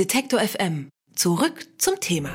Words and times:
Detektor 0.00 0.40
FM. 0.40 0.88
Zurück 1.14 1.66
zum 1.76 2.00
Thema. 2.00 2.30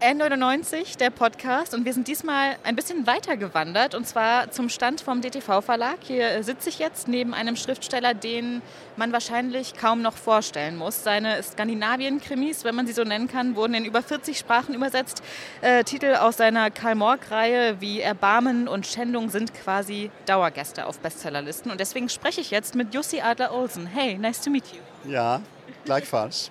N99, 0.00 0.98
der 0.98 1.10
Podcast. 1.10 1.74
Und 1.74 1.84
wir 1.84 1.92
sind 1.94 2.08
diesmal 2.08 2.56
ein 2.64 2.74
bisschen 2.74 3.06
weiter 3.06 3.36
gewandert 3.36 3.94
und 3.94 4.04
zwar 4.04 4.50
zum 4.50 4.68
Stand 4.68 5.00
vom 5.00 5.20
DTV-Verlag. 5.20 5.98
Hier 6.02 6.42
sitze 6.42 6.70
ich 6.70 6.80
jetzt 6.80 7.06
neben 7.06 7.34
einem 7.34 7.54
Schriftsteller, 7.54 8.14
den 8.14 8.62
man 8.96 9.12
wahrscheinlich 9.12 9.74
kaum 9.74 10.02
noch 10.02 10.16
vorstellen 10.16 10.76
muss. 10.76 11.04
Seine 11.04 11.40
Skandinavien-Krimis, 11.40 12.64
wenn 12.64 12.74
man 12.74 12.88
sie 12.88 12.94
so 12.94 13.04
nennen 13.04 13.28
kann, 13.28 13.54
wurden 13.54 13.74
in 13.74 13.84
über 13.84 14.02
40 14.02 14.36
Sprachen 14.36 14.74
übersetzt. 14.74 15.22
Äh, 15.60 15.84
Titel 15.84 16.16
aus 16.16 16.36
seiner 16.36 16.72
Karl-Morg-Reihe 16.72 17.80
wie 17.80 18.00
Erbarmen 18.00 18.66
und 18.66 18.88
Schändung 18.88 19.30
sind 19.30 19.54
quasi 19.54 20.10
Dauergäste 20.26 20.86
auf 20.86 20.98
Bestsellerlisten. 20.98 21.70
Und 21.70 21.78
deswegen 21.78 22.08
spreche 22.08 22.40
ich 22.40 22.50
jetzt 22.50 22.74
mit 22.74 22.92
Jussi 22.92 23.20
Adler-Olsen. 23.20 23.86
Hey, 23.86 24.18
nice 24.18 24.40
to 24.40 24.50
meet 24.50 24.64
you. 24.72 24.80
Ja, 25.08 25.40
gleichfalls. 25.84 26.50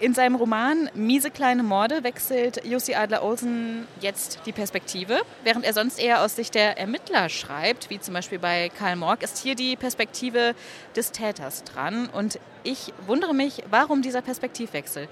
In 0.00 0.14
seinem 0.14 0.36
Roman 0.36 0.88
Miese 0.94 1.28
kleine 1.28 1.64
Morde 1.64 2.04
wechselt 2.04 2.64
Jussi 2.64 2.94
Adler-Olsen 2.94 3.88
jetzt 4.00 4.38
die 4.46 4.52
Perspektive. 4.52 5.22
Während 5.42 5.64
er 5.64 5.72
sonst 5.72 5.98
eher 5.98 6.22
aus 6.22 6.36
Sicht 6.36 6.54
der 6.54 6.78
Ermittler 6.78 7.28
schreibt, 7.28 7.90
wie 7.90 7.98
zum 7.98 8.14
Beispiel 8.14 8.38
bei 8.38 8.70
Karl 8.78 8.94
Morg, 8.94 9.24
ist 9.24 9.38
hier 9.38 9.56
die 9.56 9.74
Perspektive 9.74 10.54
des 10.94 11.10
Täters 11.10 11.64
dran. 11.64 12.08
Und 12.10 12.38
ich 12.62 12.92
wundere 13.08 13.34
mich, 13.34 13.64
warum 13.70 14.00
dieser 14.00 14.22
Perspektivwechsel. 14.22 15.08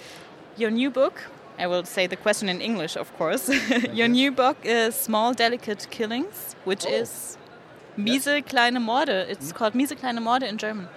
Your 0.56 0.70
new 0.70 0.92
book, 0.92 1.14
I 1.58 1.68
will 1.68 1.84
say 1.84 2.06
the 2.08 2.16
question 2.16 2.48
in 2.48 2.60
English, 2.60 2.96
of 2.96 3.08
course. 3.18 3.50
Your 3.92 4.06
new 4.06 4.30
book 4.30 4.56
is 4.62 4.94
Small 4.94 5.34
Delicate 5.34 5.90
Killings, 5.90 6.54
which 6.64 6.86
oh. 6.86 7.02
is 7.02 7.36
Miese 7.96 8.42
kleine 8.42 8.80
Morde. 8.80 9.26
It's 9.28 9.52
called 9.52 9.74
Miese 9.74 9.92
kleine 9.94 10.22
Morde 10.22 10.44
in 10.44 10.58
German. 10.58 10.88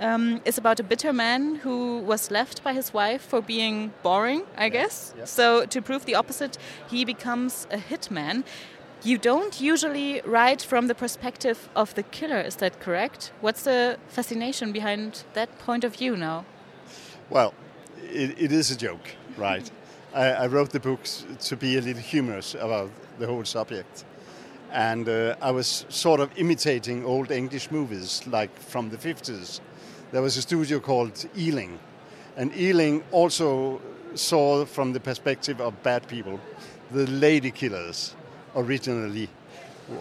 Um, 0.00 0.40
it's 0.44 0.58
about 0.58 0.80
a 0.80 0.82
bitter 0.82 1.12
man 1.12 1.56
who 1.56 1.98
was 1.98 2.30
left 2.30 2.62
by 2.62 2.72
his 2.72 2.92
wife 2.92 3.22
for 3.22 3.40
being 3.40 3.92
boring, 4.02 4.42
I 4.56 4.68
guess. 4.68 5.14
So 5.24 5.66
to 5.66 5.82
prove 5.82 6.04
the 6.04 6.14
opposite, 6.14 6.58
he 6.90 7.04
becomes 7.04 7.66
a 7.70 7.78
hitman. 7.78 8.44
You 9.04 9.16
don't 9.16 9.60
usually 9.60 10.20
write 10.24 10.60
from 10.62 10.88
the 10.88 10.94
perspective 10.94 11.68
of 11.76 11.94
the 11.94 12.02
killer, 12.02 12.40
is 12.40 12.56
that 12.56 12.80
correct? 12.80 13.32
What's 13.40 13.62
the 13.62 13.96
fascination 14.08 14.72
behind 14.72 15.22
that 15.34 15.56
point 15.58 15.84
of 15.84 15.94
view 15.94 16.16
now? 16.16 16.44
Well, 17.30 17.54
it, 18.02 18.34
it 18.36 18.50
is 18.50 18.72
a 18.72 18.76
joke, 18.76 19.14
right? 19.36 19.70
I, 20.14 20.30
I 20.30 20.46
wrote 20.46 20.70
the 20.70 20.80
books 20.80 21.24
to 21.40 21.56
be 21.56 21.76
a 21.76 21.80
little 21.80 22.02
humorous 22.02 22.54
about 22.54 22.90
the 23.20 23.26
whole 23.26 23.44
subject 23.44 24.04
and 24.72 25.08
uh, 25.08 25.36
I 25.40 25.50
was 25.50 25.86
sort 25.88 26.20
of 26.20 26.30
imitating 26.36 27.04
old 27.04 27.30
English 27.30 27.70
movies, 27.70 28.22
like 28.26 28.56
from 28.58 28.90
the 28.90 28.96
50s. 28.96 29.60
There 30.12 30.22
was 30.22 30.36
a 30.36 30.42
studio 30.42 30.80
called 30.80 31.26
Ealing, 31.36 31.78
and 32.36 32.54
Ealing 32.56 33.02
also 33.10 33.80
saw 34.14 34.64
from 34.64 34.92
the 34.92 35.00
perspective 35.00 35.60
of 35.60 35.82
bad 35.82 36.06
people, 36.08 36.40
the 36.90 37.06
lady 37.06 37.50
killers, 37.50 38.14
originally, 38.56 39.28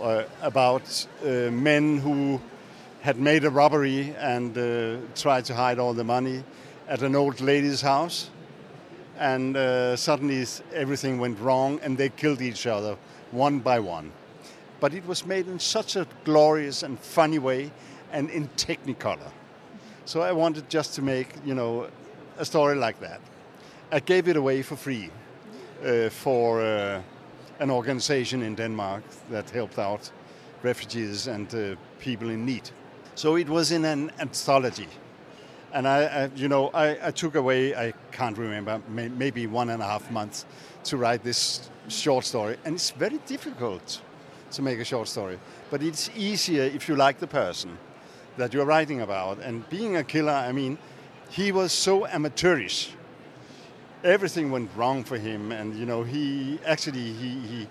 uh, 0.02 0.24
about 0.42 1.08
uh, 1.24 1.52
men 1.52 1.98
who 1.98 2.42
had 3.02 3.18
made 3.20 3.46
a 3.46 3.50
robbery 3.50 4.14
and 4.18 4.58
uh, 4.58 4.98
tried 5.16 5.46
to 5.46 5.54
hide 5.54 5.80
all 5.80 5.94
the 5.94 6.04
money 6.04 6.44
at 6.88 7.02
an 7.02 7.16
old 7.16 7.40
lady's 7.40 7.82
house. 7.82 8.30
And 9.18 9.58
uh, 9.58 9.96
suddenly 9.96 10.46
everything 10.74 11.20
went 11.20 11.40
wrong, 11.40 11.80
and 11.82 11.98
they 11.98 12.10
killed 12.10 12.42
each 12.42 12.68
other 12.68 12.98
one 13.32 13.60
by 13.60 13.80
one 13.80 14.12
but 14.80 14.94
it 14.94 15.06
was 15.08 15.26
made 15.26 15.48
in 15.48 15.60
such 15.60 15.96
a 15.96 16.08
glorious 16.24 16.84
and 16.84 17.00
funny 17.00 17.40
way 17.40 17.72
and 18.12 18.30
in 18.30 18.48
technicolor. 18.50 19.32
So 20.06 20.22
I 20.22 20.32
wanted 20.32 20.70
just 20.70 20.96
to 20.96 21.02
make, 21.02 21.30
you 21.46 21.54
know, 21.54 21.88
a 22.38 22.46
story 22.46 22.76
like 22.76 23.00
that. 23.02 23.20
I 23.92 24.00
gave 24.00 24.28
it 24.28 24.36
away 24.36 24.62
for 24.62 24.76
free 24.76 25.10
uh, 25.86 26.10
for 26.10 26.62
uh, 26.62 27.02
an 27.60 27.72
organization 27.72 28.42
in 28.42 28.56
Denmark 28.56 29.04
that 29.30 29.50
helped 29.50 29.80
out 29.80 30.12
refugees 30.64 31.28
and 31.28 31.54
uh, 31.54 31.76
people 32.00 32.30
in 32.30 32.46
need. 32.46 32.70
So 33.16 33.36
it 33.38 33.50
was 33.50 33.72
in 33.72 33.86
an 33.86 34.12
anthology. 34.20 34.88
And 35.74 35.88
I, 35.88 36.04
I 36.06 36.30
you 36.36 36.48
know, 36.48 36.70
I, 36.74 37.08
I, 37.08 37.12
took 37.12 37.36
away, 37.36 37.76
I 37.76 37.94
can't 38.12 38.38
remember, 38.38 38.82
may, 38.88 39.10
maybe 39.10 39.48
one 39.48 39.70
and 39.70 39.82
a 39.82 39.86
half 39.86 40.10
months 40.12 40.46
to 40.86 40.98
write 40.98 41.24
this 41.24 41.70
short 41.88 42.26
story. 42.26 42.58
And 42.66 42.76
it's 42.76 42.92
very 42.92 43.20
difficult 43.26 44.02
to 44.52 44.62
make 44.62 44.80
a 44.80 44.86
short 44.86 45.08
story. 45.08 45.40
But 45.70 45.84
it's 45.84 46.10
easier 46.16 46.64
if 46.64 46.88
you 46.88 46.96
like 46.96 47.20
the 47.20 47.28
person 47.28 47.78
that 48.38 48.54
you're 48.54 48.66
writing 48.66 49.02
about. 49.02 49.40
And 49.40 49.68
being 49.70 49.98
a 49.98 50.04
killer, 50.04 50.34
I 50.34 50.52
mean, 50.52 50.78
he 51.30 51.52
was 51.52 51.72
so 51.72 52.06
amateurish. 52.08 52.92
Everything 54.04 54.52
went 54.52 54.70
wrong 54.76 55.04
for 55.04 55.18
him, 55.18 55.52
and 55.52 55.76
you 55.76 55.86
know, 55.86 56.04
he 56.04 56.60
actually 56.66 57.12
he 57.14 57.40
he 57.40 57.68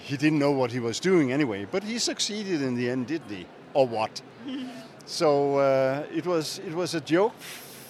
he 0.00 0.16
didn't 0.16 0.38
know 0.38 0.52
what 0.52 0.70
he 0.70 0.80
was 0.80 1.00
doing 1.00 1.32
anyway. 1.32 1.66
But 1.70 1.82
he 1.82 1.98
succeeded 1.98 2.62
in 2.62 2.74
the 2.76 2.88
end, 2.88 3.08
didn't 3.08 3.30
he? 3.30 3.46
Or 3.74 3.86
what? 3.86 4.22
so 5.06 5.58
uh, 5.58 6.06
it 6.14 6.26
was 6.26 6.60
it 6.60 6.74
was 6.74 6.94
a 6.94 7.00
joke 7.00 7.38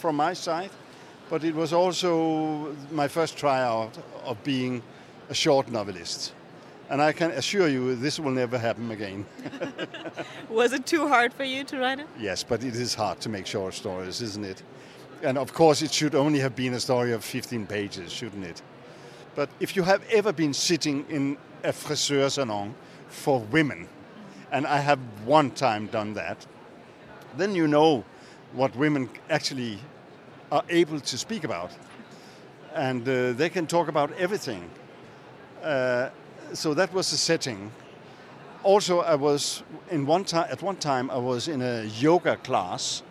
from 0.00 0.16
my 0.16 0.32
side, 0.32 0.70
but 1.28 1.44
it 1.44 1.54
was 1.54 1.72
also 1.72 2.74
my 2.90 3.06
first 3.06 3.36
tryout 3.36 3.96
of 4.24 4.42
being 4.42 4.82
a 5.28 5.34
short 5.34 5.70
novelist. 5.70 6.32
And 6.90 7.02
I 7.02 7.12
can 7.12 7.30
assure 7.32 7.68
you 7.68 7.94
this 7.96 8.18
will 8.18 8.30
never 8.30 8.58
happen 8.58 8.90
again. 8.90 9.26
Was 10.48 10.72
it 10.72 10.86
too 10.86 11.06
hard 11.06 11.34
for 11.34 11.44
you 11.44 11.62
to 11.64 11.78
write 11.78 12.00
it? 12.00 12.06
Yes, 12.18 12.42
but 12.42 12.64
it 12.64 12.74
is 12.74 12.94
hard 12.94 13.20
to 13.20 13.28
make 13.28 13.46
short 13.46 13.74
stories, 13.74 14.22
isn't 14.22 14.44
it? 14.44 14.62
And 15.22 15.36
of 15.36 15.52
course, 15.52 15.82
it 15.82 15.92
should 15.92 16.14
only 16.14 16.38
have 16.38 16.56
been 16.56 16.74
a 16.74 16.80
story 16.80 17.12
of 17.12 17.24
15 17.24 17.66
pages, 17.66 18.10
shouldn't 18.10 18.44
it? 18.44 18.62
But 19.34 19.50
if 19.60 19.76
you 19.76 19.82
have 19.82 20.02
ever 20.10 20.32
been 20.32 20.54
sitting 20.54 21.04
in 21.10 21.36
a 21.62 21.72
friseur 21.72 22.30
salon 22.30 22.74
for 23.08 23.40
women, 23.40 23.88
and 24.50 24.66
I 24.66 24.78
have 24.78 24.98
one 25.24 25.50
time 25.50 25.88
done 25.88 26.14
that, 26.14 26.46
then 27.36 27.54
you 27.54 27.68
know 27.68 28.04
what 28.52 28.74
women 28.76 29.10
actually 29.28 29.78
are 30.50 30.64
able 30.70 31.00
to 31.00 31.18
speak 31.18 31.44
about. 31.44 31.70
And 32.74 33.06
uh, 33.06 33.32
they 33.32 33.50
can 33.50 33.66
talk 33.66 33.88
about 33.88 34.12
everything. 34.12 34.70
Uh, 35.62 36.08
so 36.52 36.74
that 36.74 36.92
was 36.92 37.10
the 37.10 37.16
setting. 37.16 37.70
Also, 38.62 39.00
I 39.00 39.14
was 39.14 39.62
in 39.90 40.06
one 40.06 40.24
time 40.24 40.46
at 40.50 40.62
one 40.62 40.76
time 40.76 41.10
I 41.10 41.18
was 41.18 41.48
in 41.48 41.62
a 41.62 41.84
yoga 41.84 42.36
class, 42.36 43.02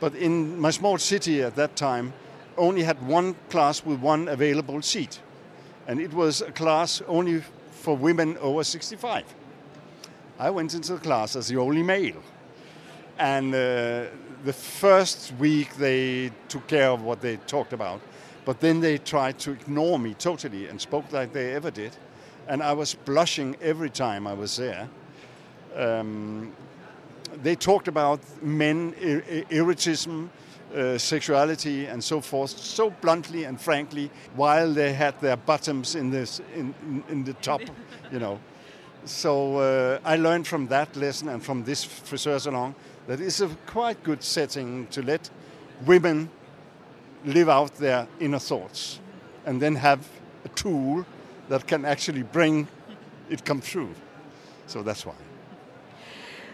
but 0.00 0.14
in 0.14 0.58
my 0.58 0.70
small 0.70 0.98
city 0.98 1.42
at 1.42 1.56
that 1.56 1.76
time, 1.76 2.12
only 2.56 2.82
had 2.82 3.06
one 3.06 3.34
class 3.50 3.84
with 3.84 4.00
one 4.00 4.28
available 4.28 4.80
seat, 4.82 5.20
and 5.86 6.00
it 6.00 6.12
was 6.14 6.40
a 6.40 6.52
class 6.52 7.02
only 7.06 7.42
for 7.70 7.96
women 7.96 8.38
over 8.38 8.64
65. 8.64 9.24
I 10.38 10.50
went 10.50 10.74
into 10.74 10.94
the 10.94 11.00
class 11.00 11.36
as 11.36 11.48
the 11.48 11.56
only 11.56 11.82
male, 11.82 12.22
and 13.18 13.54
uh, 13.54 14.04
the 14.44 14.52
first 14.52 15.32
week 15.38 15.76
they 15.76 16.30
took 16.48 16.66
care 16.66 16.90
of 16.90 17.02
what 17.02 17.20
they 17.20 17.36
talked 17.36 17.72
about, 17.72 18.00
but 18.44 18.60
then 18.60 18.80
they 18.80 18.98
tried 18.98 19.38
to 19.40 19.52
ignore 19.52 19.98
me 19.98 20.14
totally 20.14 20.68
and 20.68 20.80
spoke 20.80 21.10
like 21.12 21.32
they 21.32 21.52
ever 21.54 21.70
did 21.70 21.96
and 22.48 22.62
I 22.62 22.72
was 22.72 22.94
blushing 22.94 23.56
every 23.60 23.90
time 23.90 24.26
I 24.26 24.34
was 24.34 24.56
there. 24.56 24.88
Um, 25.74 26.52
they 27.42 27.54
talked 27.54 27.88
about 27.88 28.20
men, 28.42 28.94
ir- 29.00 29.44
erotism, 29.50 30.28
uh, 30.74 30.98
sexuality, 30.98 31.86
and 31.86 32.02
so 32.02 32.20
forth, 32.20 32.50
so 32.50 32.90
bluntly 32.90 33.44
and 33.44 33.60
frankly, 33.60 34.10
while 34.34 34.72
they 34.72 34.92
had 34.92 35.20
their 35.20 35.36
bottoms 35.36 35.94
in 35.94 36.10
this 36.10 36.40
in, 36.54 36.74
in, 36.82 37.04
in 37.08 37.24
the 37.24 37.34
top, 37.34 37.60
you 38.12 38.18
know. 38.18 38.38
So 39.04 39.58
uh, 39.58 40.00
I 40.04 40.16
learned 40.16 40.46
from 40.46 40.66
that 40.68 40.96
lesson 40.96 41.28
and 41.28 41.42
from 41.42 41.62
this 41.64 41.84
friseur 41.84 42.38
salon 42.40 42.74
that 43.06 43.20
it's 43.20 43.40
a 43.40 43.48
quite 43.66 44.02
good 44.02 44.22
setting 44.22 44.88
to 44.88 45.02
let 45.02 45.30
women 45.84 46.28
live 47.24 47.48
out 47.48 47.74
their 47.76 48.08
inner 48.18 48.38
thoughts 48.38 49.00
and 49.44 49.62
then 49.62 49.76
have 49.76 50.08
a 50.44 50.48
tool 50.50 51.06
that 51.48 51.66
can 51.66 51.84
actually 51.84 52.22
bring 52.22 52.68
it 53.30 53.44
come 53.44 53.60
true. 53.60 53.88
So 54.66 54.82
that's 54.82 55.04
why. 55.04 55.14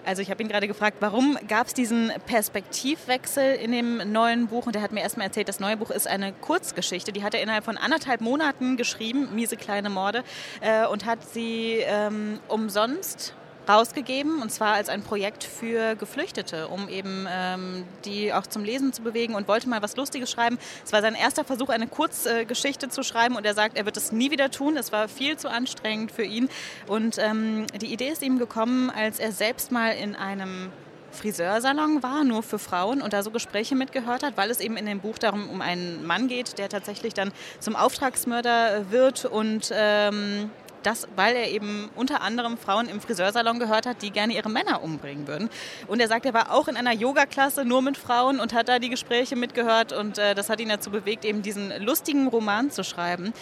Also 0.04 0.20
ich 0.20 0.30
habe 0.30 0.42
ihn 0.42 0.48
gerade 0.48 0.66
gefragt, 0.66 0.96
warum 1.00 1.38
gab 1.46 1.68
es 1.68 1.74
diesen 1.74 2.10
Perspektivwechsel 2.26 3.54
in 3.54 3.70
dem 3.70 4.12
neuen 4.12 4.48
Buch? 4.48 4.66
Und 4.66 4.74
er 4.74 4.82
hat 4.82 4.90
mir 4.90 5.00
erstmal 5.00 5.26
erzählt, 5.26 5.48
das 5.48 5.60
neue 5.60 5.76
Buch 5.76 5.90
ist 5.90 6.08
eine 6.08 6.32
Kurzgeschichte. 6.32 7.12
Die 7.12 7.22
hat 7.22 7.34
er 7.34 7.42
innerhalb 7.42 7.64
von 7.64 7.76
anderthalb 7.76 8.20
Monaten 8.20 8.76
geschrieben, 8.76 9.28
Miese 9.32 9.56
kleine 9.56 9.90
Morde, 9.90 10.24
äh, 10.60 10.86
und 10.86 11.04
hat 11.04 11.24
sie 11.28 11.82
ähm, 11.86 12.40
umsonst 12.48 13.34
rausgegeben 13.68 14.42
und 14.42 14.50
zwar 14.50 14.74
als 14.74 14.88
ein 14.88 15.02
Projekt 15.02 15.44
für 15.44 15.94
Geflüchtete, 15.96 16.68
um 16.68 16.88
eben 16.88 17.26
ähm, 17.30 17.84
die 18.04 18.32
auch 18.32 18.46
zum 18.46 18.64
Lesen 18.64 18.92
zu 18.92 19.02
bewegen 19.02 19.34
und 19.34 19.48
wollte 19.48 19.68
mal 19.68 19.82
was 19.82 19.96
Lustiges 19.96 20.30
schreiben. 20.30 20.58
Es 20.84 20.92
war 20.92 21.02
sein 21.02 21.14
erster 21.14 21.44
Versuch, 21.44 21.68
eine 21.68 21.86
Kurzgeschichte 21.86 22.86
äh, 22.86 22.88
zu 22.90 23.02
schreiben 23.02 23.36
und 23.36 23.46
er 23.46 23.54
sagt, 23.54 23.76
er 23.76 23.84
wird 23.84 23.96
es 23.96 24.12
nie 24.12 24.30
wieder 24.30 24.50
tun. 24.50 24.76
Es 24.76 24.92
war 24.92 25.08
viel 25.08 25.36
zu 25.36 25.50
anstrengend 25.50 26.12
für 26.12 26.24
ihn 26.24 26.48
und 26.86 27.18
ähm, 27.18 27.66
die 27.80 27.92
Idee 27.92 28.08
ist 28.08 28.22
ihm 28.22 28.38
gekommen, 28.38 28.90
als 28.90 29.18
er 29.18 29.32
selbst 29.32 29.70
mal 29.70 29.90
in 29.90 30.16
einem 30.16 30.70
Friseursalon 31.12 32.02
war, 32.02 32.24
nur 32.24 32.42
für 32.42 32.58
Frauen 32.58 33.02
und 33.02 33.12
da 33.12 33.22
so 33.22 33.30
Gespräche 33.30 33.74
mitgehört 33.74 34.22
hat, 34.22 34.36
weil 34.36 34.50
es 34.50 34.60
eben 34.60 34.76
in 34.76 34.86
dem 34.86 35.00
Buch 35.00 35.18
darum 35.18 35.48
um 35.50 35.60
einen 35.60 36.04
Mann 36.06 36.28
geht, 36.28 36.58
der 36.58 36.68
tatsächlich 36.68 37.14
dann 37.14 37.32
zum 37.60 37.76
Auftragsmörder 37.76 38.90
wird 38.90 39.24
und 39.24 39.70
ähm, 39.72 40.50
das, 40.82 41.08
weil 41.16 41.34
er 41.36 41.50
eben 41.50 41.90
unter 41.94 42.22
anderem 42.22 42.58
Frauen 42.58 42.88
im 42.88 43.00
Friseursalon 43.00 43.58
gehört 43.58 43.86
hat, 43.86 44.02
die 44.02 44.10
gerne 44.10 44.34
ihre 44.34 44.50
Männer 44.50 44.82
umbringen 44.82 45.26
würden. 45.26 45.50
Und 45.86 46.00
er 46.00 46.08
sagt, 46.08 46.26
er 46.26 46.34
war 46.34 46.52
auch 46.52 46.68
in 46.68 46.76
einer 46.76 46.92
Yoga-Klasse 46.92 47.64
nur 47.64 47.82
mit 47.82 47.96
Frauen 47.96 48.40
und 48.40 48.52
hat 48.52 48.68
da 48.68 48.78
die 48.78 48.90
Gespräche 48.90 49.36
mitgehört 49.36 49.92
und 49.92 50.18
äh, 50.18 50.34
das 50.34 50.48
hat 50.48 50.60
ihn 50.60 50.68
dazu 50.68 50.90
bewegt, 50.90 51.24
eben 51.24 51.42
diesen 51.42 51.72
lustigen 51.82 52.26
Roman 52.28 52.70
zu 52.70 52.84
schreiben. 52.84 53.32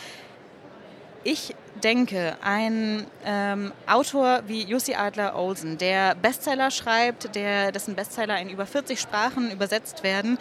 Ich 1.22 1.54
denke, 1.82 2.36
ein 2.42 3.06
ähm, 3.24 3.72
Autor 3.86 4.42
wie 4.46 4.64
Jussi 4.64 4.94
Adler 4.94 5.36
Olsen, 5.36 5.76
der 5.76 6.14
Bestseller 6.14 6.70
schreibt, 6.70 7.34
der, 7.34 7.72
dessen 7.72 7.94
Bestseller 7.94 8.38
in 8.40 8.48
über 8.48 8.64
40 8.66 8.98
Sprachen 8.98 9.50
übersetzt 9.50 10.02
werden, 10.02 10.38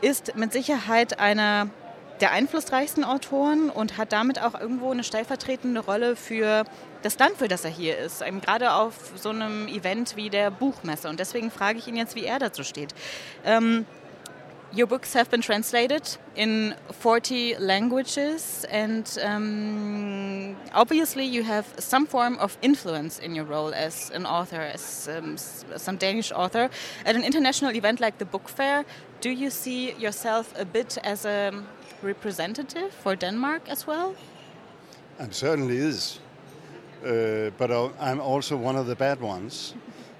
ist 0.00 0.36
mit 0.36 0.52
Sicherheit 0.52 1.18
einer 1.18 1.68
der 2.20 2.32
einflussreichsten 2.32 3.04
Autoren 3.04 3.70
und 3.70 3.98
hat 3.98 4.12
damit 4.12 4.40
auch 4.40 4.58
irgendwo 4.58 4.90
eine 4.90 5.04
stellvertretende 5.04 5.80
Rolle 5.80 6.16
für 6.16 6.64
das 7.02 7.18
Land, 7.18 7.36
für 7.36 7.48
das 7.48 7.64
er 7.64 7.70
hier 7.70 7.98
ist. 7.98 8.22
Eben 8.22 8.40
gerade 8.40 8.72
auf 8.72 9.12
so 9.16 9.30
einem 9.30 9.68
Event 9.68 10.16
wie 10.16 10.30
der 10.30 10.50
Buchmesse. 10.50 11.08
Und 11.08 11.20
deswegen 11.20 11.50
frage 11.50 11.78
ich 11.78 11.86
ihn 11.86 11.96
jetzt, 11.96 12.16
wie 12.16 12.24
er 12.24 12.38
dazu 12.38 12.64
steht. 12.64 12.94
Ähm, 13.44 13.86
Your 14.72 14.86
books 14.86 15.14
have 15.14 15.30
been 15.30 15.40
translated 15.40 16.18
in 16.34 16.74
40 16.90 17.60
languages, 17.60 18.66
and 18.70 19.18
um, 19.24 20.56
obviously, 20.74 21.24
you 21.24 21.44
have 21.44 21.64
some 21.78 22.04
form 22.04 22.36
of 22.38 22.58
influence 22.60 23.18
in 23.18 23.34
your 23.34 23.44
role 23.44 23.72
as 23.72 24.10
an 24.10 24.26
author, 24.26 24.60
as 24.60 25.08
um, 25.08 25.38
some 25.38 25.96
Danish 25.96 26.32
author. 26.32 26.68
At 27.06 27.14
an 27.14 27.22
international 27.22 27.74
event 27.74 28.00
like 28.00 28.18
the 28.18 28.26
Book 28.26 28.48
Fair, 28.48 28.84
do 29.20 29.30
you 29.30 29.50
see 29.50 29.92
yourself 29.92 30.52
a 30.58 30.64
bit 30.64 30.98
as 31.04 31.24
a 31.24 31.52
representative 32.02 32.92
for 32.92 33.16
Denmark 33.16 33.68
as 33.68 33.86
well? 33.86 34.14
I'm 35.18 35.32
certainly 35.32 35.76
is. 35.76 36.20
Uh, 37.04 37.50
but 37.58 37.70
I'm 38.00 38.20
also 38.20 38.56
one 38.56 38.76
of 38.80 38.86
the 38.86 38.96
bad 38.96 39.20
ones. 39.20 39.74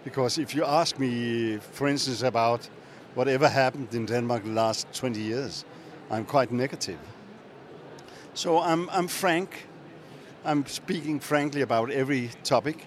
because 0.06 0.38
if 0.38 0.54
you 0.54 0.64
ask 0.64 1.00
me, 1.00 1.58
for 1.72 1.88
instance, 1.88 2.22
about 2.22 2.70
whatever 3.16 3.48
happened 3.48 3.92
in 3.92 4.06
Denmark 4.06 4.44
the 4.44 4.50
last 4.50 4.86
20 4.94 5.20
years, 5.20 5.64
I'm 6.12 6.24
quite 6.24 6.52
negative. 6.52 7.00
So 8.32 8.60
I'm, 8.60 8.88
I'm 8.90 9.08
frank. 9.08 9.66
I'm 10.44 10.64
speaking 10.66 11.18
frankly 11.18 11.62
about 11.62 11.90
every 11.90 12.30
topic 12.44 12.86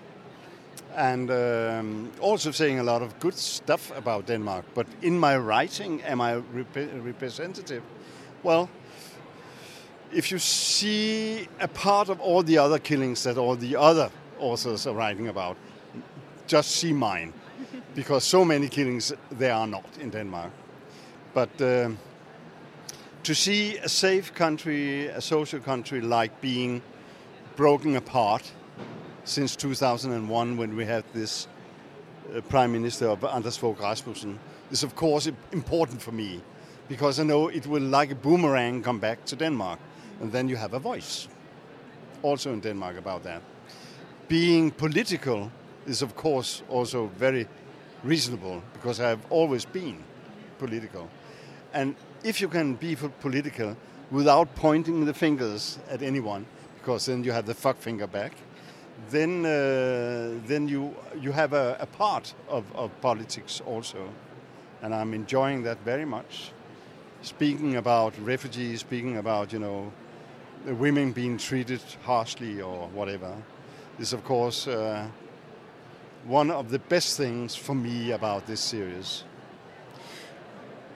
and 0.95 1.29
um, 1.29 2.09
also 2.21 2.51
saying 2.51 2.79
a 2.79 2.83
lot 2.83 3.01
of 3.01 3.19
good 3.19 3.35
stuff 3.35 3.91
about 3.97 4.27
Denmark. 4.27 4.63
But 4.73 4.87
in 5.01 5.19
my 5.19 5.35
writing, 5.37 6.01
am 6.03 6.21
I 6.21 6.35
rep- 6.35 7.03
representative? 7.03 7.83
Well, 8.41 8.69
if 10.13 10.31
you 10.31 10.39
see 10.39 11.47
a 11.59 11.67
part 11.67 12.09
of 12.09 12.19
all 12.21 12.41
the 12.41 12.57
other 12.57 12.79
killings 12.79 13.23
that 13.23 13.37
all 13.37 13.55
the 13.55 13.75
other 13.75 14.09
authors 14.39 14.87
are 14.87 14.93
writing 14.93 15.27
about, 15.27 15.57
just 16.47 16.71
see 16.71 16.93
mine 16.93 17.33
because 17.95 18.23
so 18.23 18.45
many 18.45 18.69
killings 18.69 19.13
there 19.31 19.53
are 19.53 19.67
not 19.67 19.85
in 19.99 20.09
Denmark. 20.09 20.51
But 21.33 21.61
uh, 21.61 21.91
to 23.23 23.35
see 23.35 23.77
a 23.77 23.89
safe 23.89 24.33
country, 24.33 25.07
a 25.07 25.21
social 25.21 25.59
country, 25.59 26.01
like 26.01 26.39
being 26.41 26.81
broken 27.55 27.97
apart 27.97 28.51
since 29.25 29.55
2001 29.55 30.57
when 30.57 30.75
we 30.75 30.85
had 30.85 31.03
this 31.13 31.47
uh, 32.35 32.41
Prime 32.41 32.71
Minister 32.71 33.09
of 33.09 33.23
Anders 33.25 33.57
Fogh 33.57 33.79
Rasmussen 33.79 34.39
is 34.71 34.83
of 34.83 34.95
course 34.95 35.29
important 35.51 36.01
for 36.01 36.13
me 36.13 36.41
because 36.89 37.19
I 37.19 37.23
know 37.23 37.47
it 37.47 37.67
will 37.67 37.83
like 37.83 38.11
a 38.11 38.15
boomerang 38.15 38.83
come 38.83 38.99
back 38.99 39.23
to 39.25 39.35
Denmark 39.35 39.79
and 40.19 40.31
then 40.31 40.49
you 40.49 40.57
have 40.57 40.73
a 40.73 40.79
voice 40.79 41.27
also 42.23 42.51
in 42.51 42.59
Denmark 42.59 42.97
about 42.97 43.23
that. 43.23 43.41
Being 44.27 44.71
political 44.71 45.51
is 45.87 46.01
of 46.01 46.15
course 46.15 46.63
also 46.69 47.09
very 47.19 47.47
reasonable 48.03 48.61
because 48.73 48.99
I've 48.99 49.25
always 49.29 49.65
been 49.65 50.03
political. 50.57 51.07
And 51.73 51.95
if 52.23 52.41
you 52.41 52.49
can 52.49 52.75
be 52.75 52.95
political 53.21 53.77
without 54.11 54.55
pointing 54.55 55.05
the 55.05 55.13
fingers 55.13 55.79
at 55.89 56.01
anyone, 56.01 56.45
because 56.79 57.05
then 57.05 57.23
you 57.23 57.31
have 57.31 57.45
the 57.45 57.53
fuck 57.53 57.77
finger 57.77 58.07
back, 58.07 58.33
then 59.11 59.45
uh, 59.45 60.47
then 60.47 60.67
you 60.67 60.95
you 61.21 61.31
have 61.31 61.53
a, 61.53 61.77
a 61.79 61.85
part 61.85 62.33
of, 62.47 62.63
of 62.75 62.89
politics 63.01 63.61
also, 63.65 64.09
and 64.81 64.93
I'm 64.93 65.13
enjoying 65.13 65.63
that 65.63 65.77
very 65.85 66.05
much. 66.05 66.51
Speaking 67.21 67.75
about 67.75 68.13
refugees, 68.23 68.79
speaking 68.79 69.17
about 69.17 69.51
you 69.51 69.59
know 69.59 69.91
women 70.65 71.11
being 71.11 71.37
treated 71.37 71.81
harshly 72.05 72.61
or 72.61 72.87
whatever, 72.93 73.33
is 73.99 74.13
of 74.13 74.23
course. 74.23 74.67
Uh, 74.67 75.07
one 76.27 76.51
of 76.51 76.69
the 76.69 76.79
best 76.79 77.17
things 77.17 77.55
for 77.55 77.75
me 77.75 78.11
about 78.11 78.45
this 78.45 78.59
series. 78.59 79.23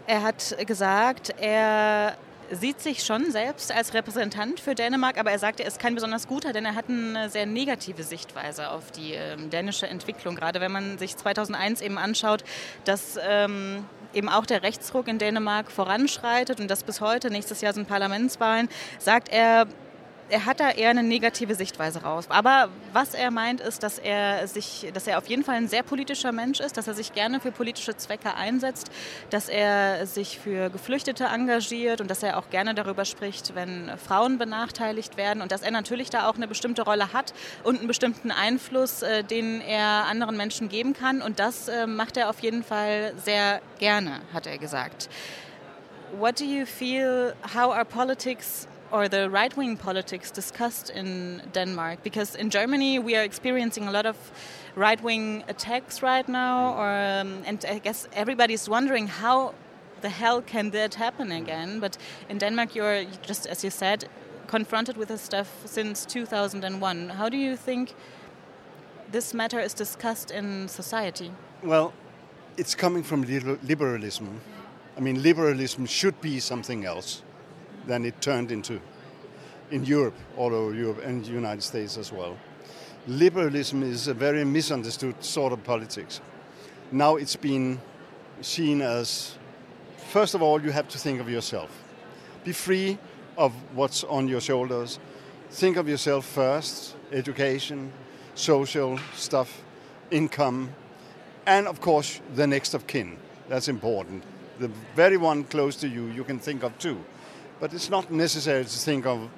Er 0.05 0.21
hat 0.21 0.55
gesagt, 0.67 1.33
er 1.39 2.17
sieht 2.51 2.81
sich 2.81 3.03
schon 3.03 3.31
selbst 3.31 3.71
als 3.71 3.93
Repräsentant 3.93 4.59
für 4.59 4.75
Dänemark, 4.75 5.17
aber 5.17 5.31
er 5.31 5.39
sagt, 5.39 5.61
er 5.61 5.65
ist 5.65 5.79
kein 5.79 5.95
besonders 5.95 6.27
guter, 6.27 6.51
denn 6.51 6.65
er 6.65 6.75
hat 6.75 6.89
eine 6.89 7.29
sehr 7.29 7.45
negative 7.45 8.03
Sichtweise 8.03 8.69
auf 8.69 8.91
die 8.91 9.13
ähm, 9.13 9.49
dänische 9.49 9.87
Entwicklung. 9.87 10.35
Gerade 10.35 10.59
wenn 10.59 10.71
man 10.71 10.97
sich 10.97 11.15
2001 11.15 11.81
eben 11.81 11.97
anschaut, 11.97 12.43
dass 12.83 13.17
ähm, 13.25 13.85
eben 14.13 14.29
auch 14.29 14.45
der 14.45 14.63
Rechtsruck 14.63 15.07
in 15.07 15.17
Dänemark 15.17 15.71
voranschreitet 15.71 16.59
und 16.59 16.69
dass 16.69 16.83
bis 16.83 17.01
heute, 17.01 17.29
nächstes 17.29 17.61
Jahr 17.61 17.73
sind 17.73 17.87
Parlamentswahlen, 17.87 18.69
sagt 18.99 19.29
er, 19.29 19.67
er 20.29 20.45
hat 20.45 20.59
da 20.59 20.71
eher 20.71 20.89
eine 20.89 21.03
negative 21.03 21.55
Sichtweise 21.55 22.01
raus. 22.01 22.25
Aber 22.29 22.69
was 22.91 23.13
er 23.13 23.31
meint, 23.31 23.61
ist, 23.61 23.83
dass 23.83 23.99
er 23.99 24.47
sich, 24.47 24.89
dass 24.93 25.07
er 25.07 25.17
auf 25.17 25.27
jeden 25.27 25.43
Fall 25.43 25.55
ein 25.55 25.67
sehr 25.67 25.83
politischer 25.83 26.31
Mensch 26.31 26.59
ist, 26.59 26.77
dass 26.77 26.87
er 26.87 26.93
sich 26.93 27.13
gerne 27.13 27.39
für 27.39 27.51
politische 27.51 27.95
Zwecke 27.97 28.33
einsetzt, 28.35 28.89
dass 29.29 29.49
er 29.49 30.05
sich 30.07 30.39
für 30.39 30.69
Geflüchtete 30.69 31.25
engagiert 31.25 32.01
und 32.01 32.09
dass 32.09 32.23
er 32.23 32.37
auch 32.37 32.49
gerne 32.49 32.73
darüber 32.73 33.05
spricht, 33.05 33.55
wenn 33.55 33.91
Frauen 33.97 34.37
benachteiligt 34.37 35.17
werden 35.17 35.41
und 35.41 35.51
dass 35.51 35.61
er 35.61 35.71
natürlich 35.71 36.09
da 36.09 36.27
auch 36.29 36.35
eine 36.35 36.47
bestimmte 36.47 36.83
Rolle 36.83 37.13
hat 37.13 37.33
und 37.63 37.79
einen 37.79 37.87
bestimmten 37.87 38.31
Einfluss, 38.31 39.01
äh, 39.01 39.23
den 39.23 39.61
er 39.61 40.05
anderen 40.05 40.37
Menschen 40.37 40.69
geben 40.69 40.93
kann. 40.93 41.21
Und 41.21 41.39
das 41.39 41.67
äh, 41.67 41.87
macht 41.87 42.17
er 42.17 42.29
auf 42.29 42.39
jeden 42.39 42.63
Fall 42.63 43.13
sehr 43.17 43.61
gerne, 43.79 44.21
hat 44.33 44.47
er 44.47 44.57
gesagt. 44.57 45.09
What 46.17 46.39
do 46.39 46.45
you 46.45 46.65
feel? 46.65 47.33
How 47.55 47.73
are 47.73 47.85
politics 47.85 48.67
or 48.93 49.09
the 49.09 49.27
right 49.29 49.57
wing 49.57 49.75
politics 49.75 50.31
discussed 50.31 50.91
in 50.91 51.41
Denmark? 51.51 52.03
Because 52.03 52.35
in 52.35 52.49
Germany 52.49 52.99
we 52.99 53.15
are 53.15 53.23
experiencing 53.23 53.87
a 53.87 53.91
lot 53.91 54.05
of 54.05 54.15
right 54.75 55.01
wing 55.03 55.43
attacks 55.47 56.03
right 56.03 56.29
now, 56.29 56.75
or, 56.77 56.87
um, 56.87 57.43
and 57.45 57.65
I 57.67 57.79
guess 57.79 58.07
everybody's 58.13 58.69
wondering 58.69 59.07
how 59.07 59.55
the 60.01 60.09
hell 60.09 60.41
can 60.41 60.69
that 60.71 60.95
happen 60.95 61.31
again? 61.31 61.79
But 61.79 61.97
in 62.29 62.37
Denmark, 62.37 62.75
you're 62.75 63.05
just 63.21 63.47
as 63.47 63.63
you 63.63 63.71
said, 63.71 64.07
confronted 64.47 64.97
with 64.97 65.07
this 65.07 65.21
stuff 65.21 65.49
since 65.65 66.05
2001. 66.05 67.09
How 67.09 67.29
do 67.29 67.37
you 67.37 67.55
think 67.55 67.95
this 69.11 69.33
matter 69.33 69.59
is 69.59 69.73
discussed 69.73 70.29
in 70.29 70.67
society? 70.67 71.31
Well, 71.63 71.93
it's 72.57 72.75
coming 72.75 73.03
from 73.03 73.23
liberalism. 73.63 74.41
I 74.97 74.99
mean, 74.99 75.23
liberalism 75.23 75.87
should 75.87 76.21
be 76.21 76.39
something 76.39 76.85
else 76.85 77.23
than 77.87 78.05
it 78.05 78.21
turned 78.21 78.51
into 78.51 78.79
in 79.71 79.83
Europe, 79.83 80.15
all 80.37 80.53
over 80.53 80.73
Europe 80.73 81.01
and 81.03 81.25
the 81.25 81.31
United 81.31 81.63
States 81.63 81.97
as 81.97 82.11
well. 82.11 82.37
Liberalism 83.07 83.83
is 83.83 84.07
a 84.07 84.13
very 84.13 84.45
misunderstood 84.45 85.21
sort 85.23 85.51
of 85.51 85.63
politics. 85.63 86.21
Now 86.91 87.15
it's 87.15 87.35
been 87.35 87.81
seen 88.41 88.81
as, 88.81 89.35
first 89.97 90.35
of 90.35 90.41
all, 90.41 90.61
you 90.61 90.71
have 90.71 90.87
to 90.89 90.97
think 90.97 91.19
of 91.19 91.29
yourself. 91.29 91.69
Be 92.43 92.51
free 92.51 92.97
of 93.37 93.53
what's 93.73 94.03
on 94.03 94.27
your 94.27 94.41
shoulders. 94.41 94.99
Think 95.49 95.77
of 95.77 95.89
yourself 95.89 96.25
first 96.25 96.95
education, 97.11 97.91
social 98.35 98.99
stuff, 99.15 99.63
income, 100.11 100.69
and 101.45 101.67
of 101.67 101.81
course, 101.81 102.21
the 102.35 102.47
next 102.47 102.73
of 102.73 102.87
kin. 102.87 103.17
That's 103.49 103.67
important. 103.67 104.23
The 104.59 104.69
very 104.95 105.17
one 105.17 105.43
close 105.43 105.75
to 105.77 105.87
you, 105.87 106.05
you 106.07 106.23
can 106.23 106.39
think 106.39 106.63
of 106.63 106.77
too. 106.77 107.03
But 107.63 107.73
it's 107.73 107.89
not 107.89 108.11
necessary 108.11 108.65
to 108.65 108.69
think 108.69 109.05
of 109.05 109.29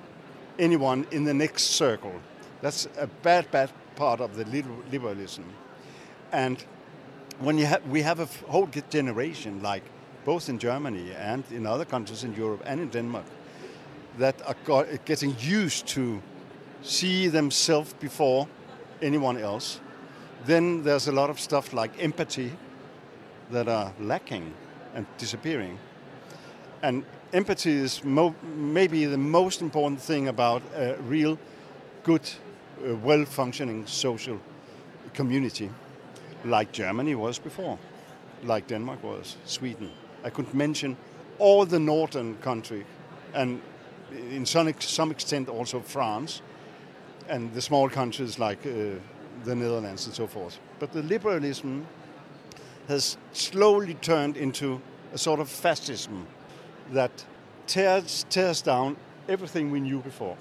anyone 0.58 1.06
in 1.12 1.26
the 1.26 1.34
next 1.36 1.76
circle. 1.76 2.12
That's 2.60 2.88
a 2.98 3.06
bad, 3.06 3.52
bad 3.52 3.70
part 3.96 4.20
of 4.20 4.36
the 4.36 4.46
liberalism. 4.92 5.46
And 6.32 6.66
when 7.38 7.60
you 7.60 7.68
have, 7.68 7.86
we 7.86 8.02
have 8.02 8.20
a 8.20 8.26
whole 8.50 8.68
generation, 8.90 9.62
like 9.62 9.84
both 10.26 10.50
in 10.50 10.58
Germany 10.58 11.12
and 11.12 11.44
in 11.52 11.68
other 11.68 11.86
countries 11.86 12.24
in 12.24 12.34
Europe 12.34 12.64
and 12.66 12.82
in 12.82 12.90
Denmark, 12.90 13.26
that 14.18 14.42
are 14.48 14.88
getting 15.06 15.36
used 15.40 15.86
to 15.90 16.20
see 16.82 17.28
themselves 17.28 17.94
before 17.94 18.48
anyone 19.04 19.38
else. 19.38 19.80
Then 20.48 20.82
there's 20.82 21.08
a 21.08 21.12
lot 21.12 21.30
of 21.30 21.40
stuff 21.40 21.74
like 21.74 21.92
empathy, 22.04 22.58
that 23.52 23.68
are 23.68 23.94
lacking 24.00 24.52
and 24.96 25.06
disappearing. 25.20 25.78
And 26.82 27.06
empathy 27.36 27.72
is 27.72 28.02
maybe 28.04 29.06
the 29.06 29.18
most 29.18 29.62
important 29.62 30.02
thing 30.02 30.30
about 30.30 30.62
a 30.76 30.96
real 31.02 31.38
good, 32.04 32.22
uh, 32.88 32.96
well 32.96 33.26
functioning 33.26 33.86
social 33.86 34.40
community, 35.14 35.70
like 36.46 36.72
Germany 36.72 37.16
was 37.16 37.40
before, 37.40 37.78
like 38.44 38.68
Denmark 38.68 39.04
was, 39.04 39.38
Sweden. 39.46 39.92
I 40.24 40.30
could 40.30 40.54
mention 40.54 40.96
all 41.38 41.66
the 41.66 41.80
northern 41.80 42.38
countries, 42.38 42.86
and 43.34 43.62
in 44.32 44.46
some, 44.46 44.74
some 44.80 45.12
extent 45.12 45.50
also 45.50 45.82
France, 45.82 46.42
and 47.28 47.54
the 47.54 47.62
small 47.62 47.90
countries 47.90 48.40
like 48.40 48.66
uh, 48.66 49.00
the 49.44 49.56
Netherlands 49.56 50.06
and 50.06 50.16
so 50.16 50.28
forth. 50.28 50.60
But 50.80 50.94
the 50.94 51.04
liberalism 51.04 51.86
has 52.88 53.18
slowly 53.34 53.96
turned 53.96 54.38
into 54.38 54.80
a 55.14 55.18
sort 55.18 55.40
of 55.40 55.50
fascism 55.50 56.28
that 56.92 57.26
tears, 57.68 58.26
tears 58.30 58.62
down 58.62 58.98
everything 59.28 59.72
we 59.72 59.80
knew 59.80 60.00
before. 60.00 60.38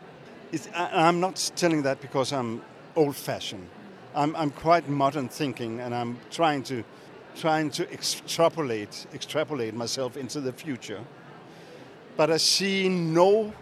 It's, 0.52 0.68
I, 0.74 1.06
I'm 1.08 1.20
not 1.20 1.50
telling 1.56 1.82
that 1.82 2.00
because 2.00 2.32
I'm 2.32 2.62
old 2.96 3.16
fashioned. 3.16 3.68
I'm, 4.14 4.36
I'm 4.36 4.50
quite 4.50 4.88
modern 4.88 5.28
thinking 5.28 5.80
and 5.80 5.94
I'm 5.94 6.18
trying 6.30 6.62
to, 6.64 6.84
trying 7.36 7.70
to 7.70 7.90
extrapolate, 7.92 9.06
extrapolate 9.12 9.74
myself 9.74 10.16
into 10.16 10.40
the 10.40 10.52
future. 10.52 11.00
But 12.16 12.30
I 12.30 12.36
see 12.36 12.88
no 12.88 13.52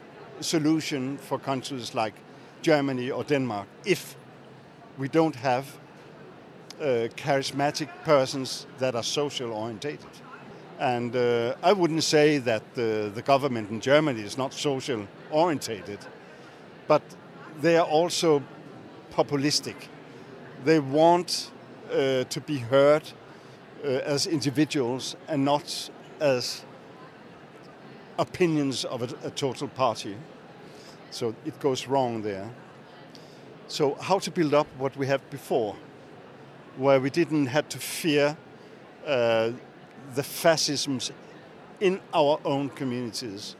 solution 0.40 1.16
for 1.16 1.38
countries 1.38 1.94
like 1.94 2.14
Germany 2.60 3.10
or 3.10 3.24
Denmark 3.24 3.66
if 3.84 4.16
we 4.98 5.08
don't 5.08 5.36
have 5.36 5.66
uh, 6.80 7.08
charismatic 7.16 7.88
persons 8.04 8.66
that 8.78 8.94
are 8.94 9.02
social 9.02 9.52
orientated. 9.52 10.10
And 10.82 11.14
uh, 11.14 11.54
I 11.62 11.72
wouldn't 11.72 12.02
say 12.02 12.38
that 12.38 12.74
the, 12.74 13.12
the 13.14 13.22
government 13.22 13.70
in 13.70 13.80
Germany 13.80 14.20
is 14.20 14.36
not 14.36 14.52
social 14.52 15.06
orientated, 15.30 16.00
but 16.88 17.02
they 17.60 17.76
are 17.76 17.86
also 17.86 18.42
populistic. 19.12 19.76
They 20.64 20.80
want 20.80 21.52
uh, 21.88 22.24
to 22.24 22.40
be 22.40 22.58
heard 22.58 23.02
uh, 23.84 23.86
as 23.86 24.26
individuals 24.26 25.14
and 25.28 25.44
not 25.44 25.88
as 26.18 26.64
opinions 28.18 28.84
of 28.84 29.02
a, 29.02 29.28
a 29.28 29.30
total 29.30 29.68
party. 29.68 30.16
So 31.12 31.32
it 31.44 31.60
goes 31.60 31.86
wrong 31.86 32.22
there. 32.22 32.50
So 33.68 33.94
how 34.00 34.18
to 34.18 34.32
build 34.32 34.52
up 34.52 34.66
what 34.78 34.96
we 34.96 35.06
have 35.06 35.20
before, 35.30 35.76
where 36.76 36.98
we 36.98 37.08
didn't 37.08 37.46
have 37.46 37.68
to 37.68 37.78
fear 37.78 38.36
uh, 39.06 39.52
the 40.14 40.23
fascisms 40.23 41.11
in 41.80 42.00
our 42.14 42.38
own 42.44 42.68
communities, 42.71 43.56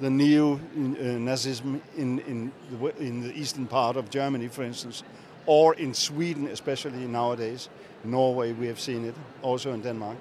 the 0.00 0.10
neo-Nazism 0.10 1.80
in, 1.96 2.18
in, 2.20 2.52
the, 2.70 2.96
in 2.98 3.20
the 3.20 3.38
eastern 3.38 3.66
part 3.66 3.96
of 3.96 4.08
Germany, 4.10 4.48
for 4.48 4.62
instance, 4.64 5.02
or 5.46 5.74
in 5.74 5.94
Sweden, 5.94 6.46
especially 6.46 7.06
nowadays. 7.06 7.68
Norway, 8.04 8.52
we 8.52 8.66
have 8.66 8.80
seen 8.80 9.04
it, 9.04 9.14
also 9.42 9.72
in 9.72 9.82
Denmark. 9.82 10.16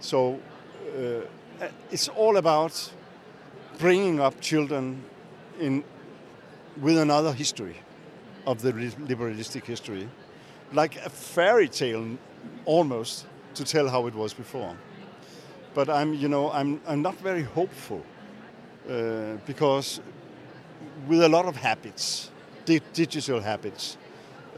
So 0.00 0.38
uh, 0.94 1.20
it's 1.90 2.08
all 2.08 2.36
about 2.36 2.92
bringing 3.78 4.20
up 4.20 4.40
children 4.40 5.02
in, 5.58 5.84
with 6.80 6.98
another 6.98 7.32
history 7.32 7.76
of 8.46 8.60
the 8.60 8.72
liberalistic 8.72 9.64
history, 9.64 10.08
like 10.72 10.96
a 10.96 11.08
fairy 11.10 11.68
tale 11.68 12.18
almost 12.64 13.26
to 13.56 13.64
tell 13.64 13.88
how 13.88 14.06
it 14.06 14.14
was 14.14 14.34
before. 14.34 14.76
But 15.74 15.88
I'm, 15.90 16.14
you 16.14 16.28
know, 16.28 16.50
I'm, 16.52 16.80
I'm 16.86 17.02
not 17.02 17.16
very 17.16 17.42
hopeful 17.42 18.02
uh, 18.88 19.36
because 19.46 20.00
with 21.06 21.22
a 21.22 21.28
lot 21.28 21.46
of 21.46 21.56
habits, 21.56 22.30
di- 22.64 22.80
digital 22.92 23.40
habits, 23.40 23.98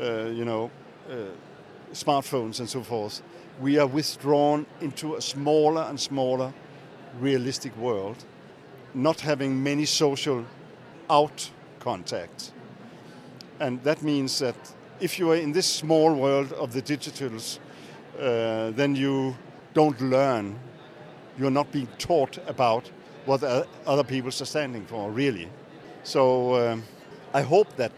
uh, 0.00 0.26
you 0.26 0.44
know, 0.44 0.70
uh, 1.10 1.14
smartphones 1.92 2.60
and 2.60 2.68
so 2.68 2.82
forth, 2.82 3.22
we 3.60 3.78
are 3.78 3.86
withdrawn 3.86 4.66
into 4.80 5.16
a 5.16 5.20
smaller 5.20 5.82
and 5.82 5.98
smaller 5.98 6.52
realistic 7.18 7.76
world, 7.76 8.24
not 8.94 9.20
having 9.20 9.62
many 9.62 9.84
social 9.84 10.44
out 11.10 11.50
contacts. 11.80 12.52
And 13.60 13.82
that 13.82 14.02
means 14.02 14.38
that 14.38 14.56
if 15.00 15.18
you 15.18 15.30
are 15.32 15.36
in 15.36 15.52
this 15.52 15.66
small 15.66 16.14
world 16.14 16.52
of 16.52 16.72
the 16.72 16.82
digitals, 16.82 17.58
uh, 18.18 18.70
then 18.70 18.94
you 18.94 19.36
don't 19.74 20.00
learn. 20.00 20.58
You're 21.38 21.50
not 21.50 21.70
being 21.70 21.88
taught 21.98 22.38
about 22.46 22.90
what 23.26 23.42
other 23.86 24.04
people 24.04 24.28
are 24.28 24.46
standing 24.46 24.86
for, 24.86 25.10
really. 25.10 25.48
So 26.02 26.54
um, 26.56 26.82
I 27.32 27.42
hope 27.42 27.76
that 27.76 27.92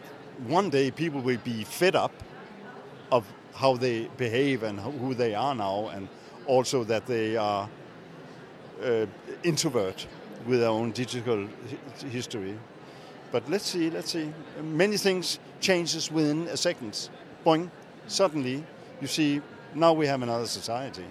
one 0.46 0.70
day 0.70 0.90
people 0.90 1.20
will 1.20 1.38
be 1.44 1.64
fed 1.64 1.96
up 1.96 2.12
of 3.12 3.24
how 3.54 3.76
they 3.76 4.08
behave 4.16 4.62
and 4.62 4.78
who 4.80 5.14
they 5.14 5.34
are 5.34 5.54
now, 5.54 5.88
and 5.88 6.08
also 6.46 6.84
that 6.84 7.06
they 7.06 7.36
are 7.36 7.68
uh, 8.82 9.06
introvert 9.42 10.06
with 10.46 10.60
their 10.60 10.70
own 10.70 10.90
digital 10.92 11.46
history. 12.10 12.58
But 13.32 13.48
let's 13.48 13.66
see, 13.66 13.90
let's 13.90 14.10
see. 14.10 14.32
Many 14.62 14.96
things 14.96 15.38
changes 15.60 16.10
within 16.10 16.48
a 16.48 16.56
second. 16.56 17.10
Boing, 17.44 17.70
suddenly 18.06 18.64
you 19.00 19.06
see 19.06 19.40
now 19.74 19.92
we 19.92 20.06
have 20.06 20.22
another 20.22 20.46
society. 20.46 21.04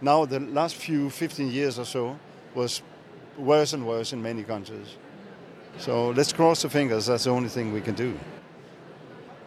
Now 0.00 0.26
the 0.26 0.40
last 0.40 0.76
few 0.76 1.10
15 1.10 1.50
years 1.50 1.78
or 1.78 1.84
so 1.84 2.16
was 2.54 2.82
worse 3.38 3.72
and 3.72 3.86
worse 3.86 4.12
in 4.12 4.22
many 4.22 4.42
countries. 4.42 4.96
So 5.78 6.10
let's 6.10 6.32
cross 6.32 6.62
the 6.62 6.68
fingers, 6.68 7.06
that's 7.06 7.24
the 7.24 7.30
only 7.30 7.48
thing 7.48 7.72
we 7.72 7.80
can 7.80 7.94
do. 7.94 8.14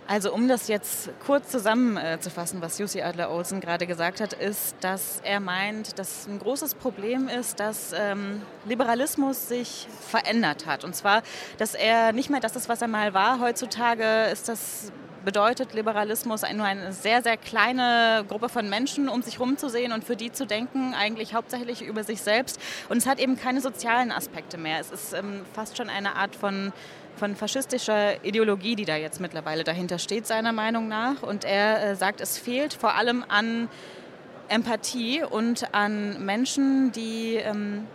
Also 0.10 0.34
um 0.34 0.48
das 0.48 0.70
jetzt 0.70 1.10
kurz 1.26 1.50
zusammenzufassen, 1.50 2.62
was 2.62 2.80
Jussi 2.80 3.02
Adler-Olsen 3.02 3.60
gerade 3.60 3.86
gesagt 3.86 4.22
hat, 4.22 4.32
ist, 4.32 4.78
dass 4.80 5.20
er 5.22 5.42
meint, 5.42 6.00
dass 6.00 6.28
ein 6.28 6.40
großes 6.40 6.76
Problem 6.76 7.28
ist, 7.28 7.60
dass 7.60 7.92
ähm, 7.94 8.42
Liberalismus 8.66 9.50
sich 9.50 9.86
verändert 10.10 10.66
hat. 10.66 10.86
Und 10.86 10.96
zwar, 10.96 11.24
dass 11.58 11.74
er 11.74 12.14
nicht 12.14 12.30
mehr 12.30 12.40
das 12.40 12.56
ist, 12.56 12.70
was 12.70 12.82
er 12.82 12.88
mal 12.88 13.14
war. 13.14 13.42
Heutzutage 13.42 14.30
ist 14.32 14.48
das 14.48 14.94
bedeutet 15.28 15.74
Liberalismus 15.74 16.44
nur 16.54 16.66
eine 16.66 16.94
sehr, 16.94 17.22
sehr 17.22 17.36
kleine 17.36 18.24
Gruppe 18.30 18.48
von 18.48 18.70
Menschen, 18.70 19.10
um 19.10 19.22
sich 19.22 19.40
herumzusehen 19.40 19.92
und 19.92 20.06
für 20.06 20.16
die 20.16 20.32
zu 20.32 20.46
denken, 20.46 20.94
eigentlich 20.94 21.34
hauptsächlich 21.34 21.82
über 21.82 22.06
sich 22.06 22.22
selbst. 22.22 22.62
Und 22.88 22.96
es 22.96 23.06
hat 23.06 23.20
eben 23.20 23.36
keine 23.36 23.60
sozialen 23.60 24.14
Aspekte 24.14 24.58
mehr. 24.58 24.80
Es 24.80 24.90
ist 24.90 25.12
ähm, 25.12 25.42
fast 25.54 25.76
schon 25.76 25.90
eine 25.90 26.16
Art 26.16 26.34
von 26.34 26.72
von 27.18 27.36
faschistischer 27.36 28.24
Ideologie, 28.24 28.76
die 28.76 28.86
da 28.86 28.96
jetzt 28.96 29.20
mittlerweile 29.20 29.64
dahinter 29.64 29.98
steht, 29.98 30.28
seiner 30.28 30.54
Meinung 30.54 30.88
nach. 30.88 31.24
Und 31.24 31.44
er 31.44 31.84
äh, 31.84 31.96
sagt, 31.96 32.22
es 32.22 32.38
fehlt 32.38 32.76
vor 32.76 32.94
allem 32.94 33.26
an 33.28 33.70
Empathie 34.50 35.24
und 35.24 35.74
an 35.74 36.24
Menschen, 36.24 36.92
die 36.92 37.36
ähm, 37.36 37.88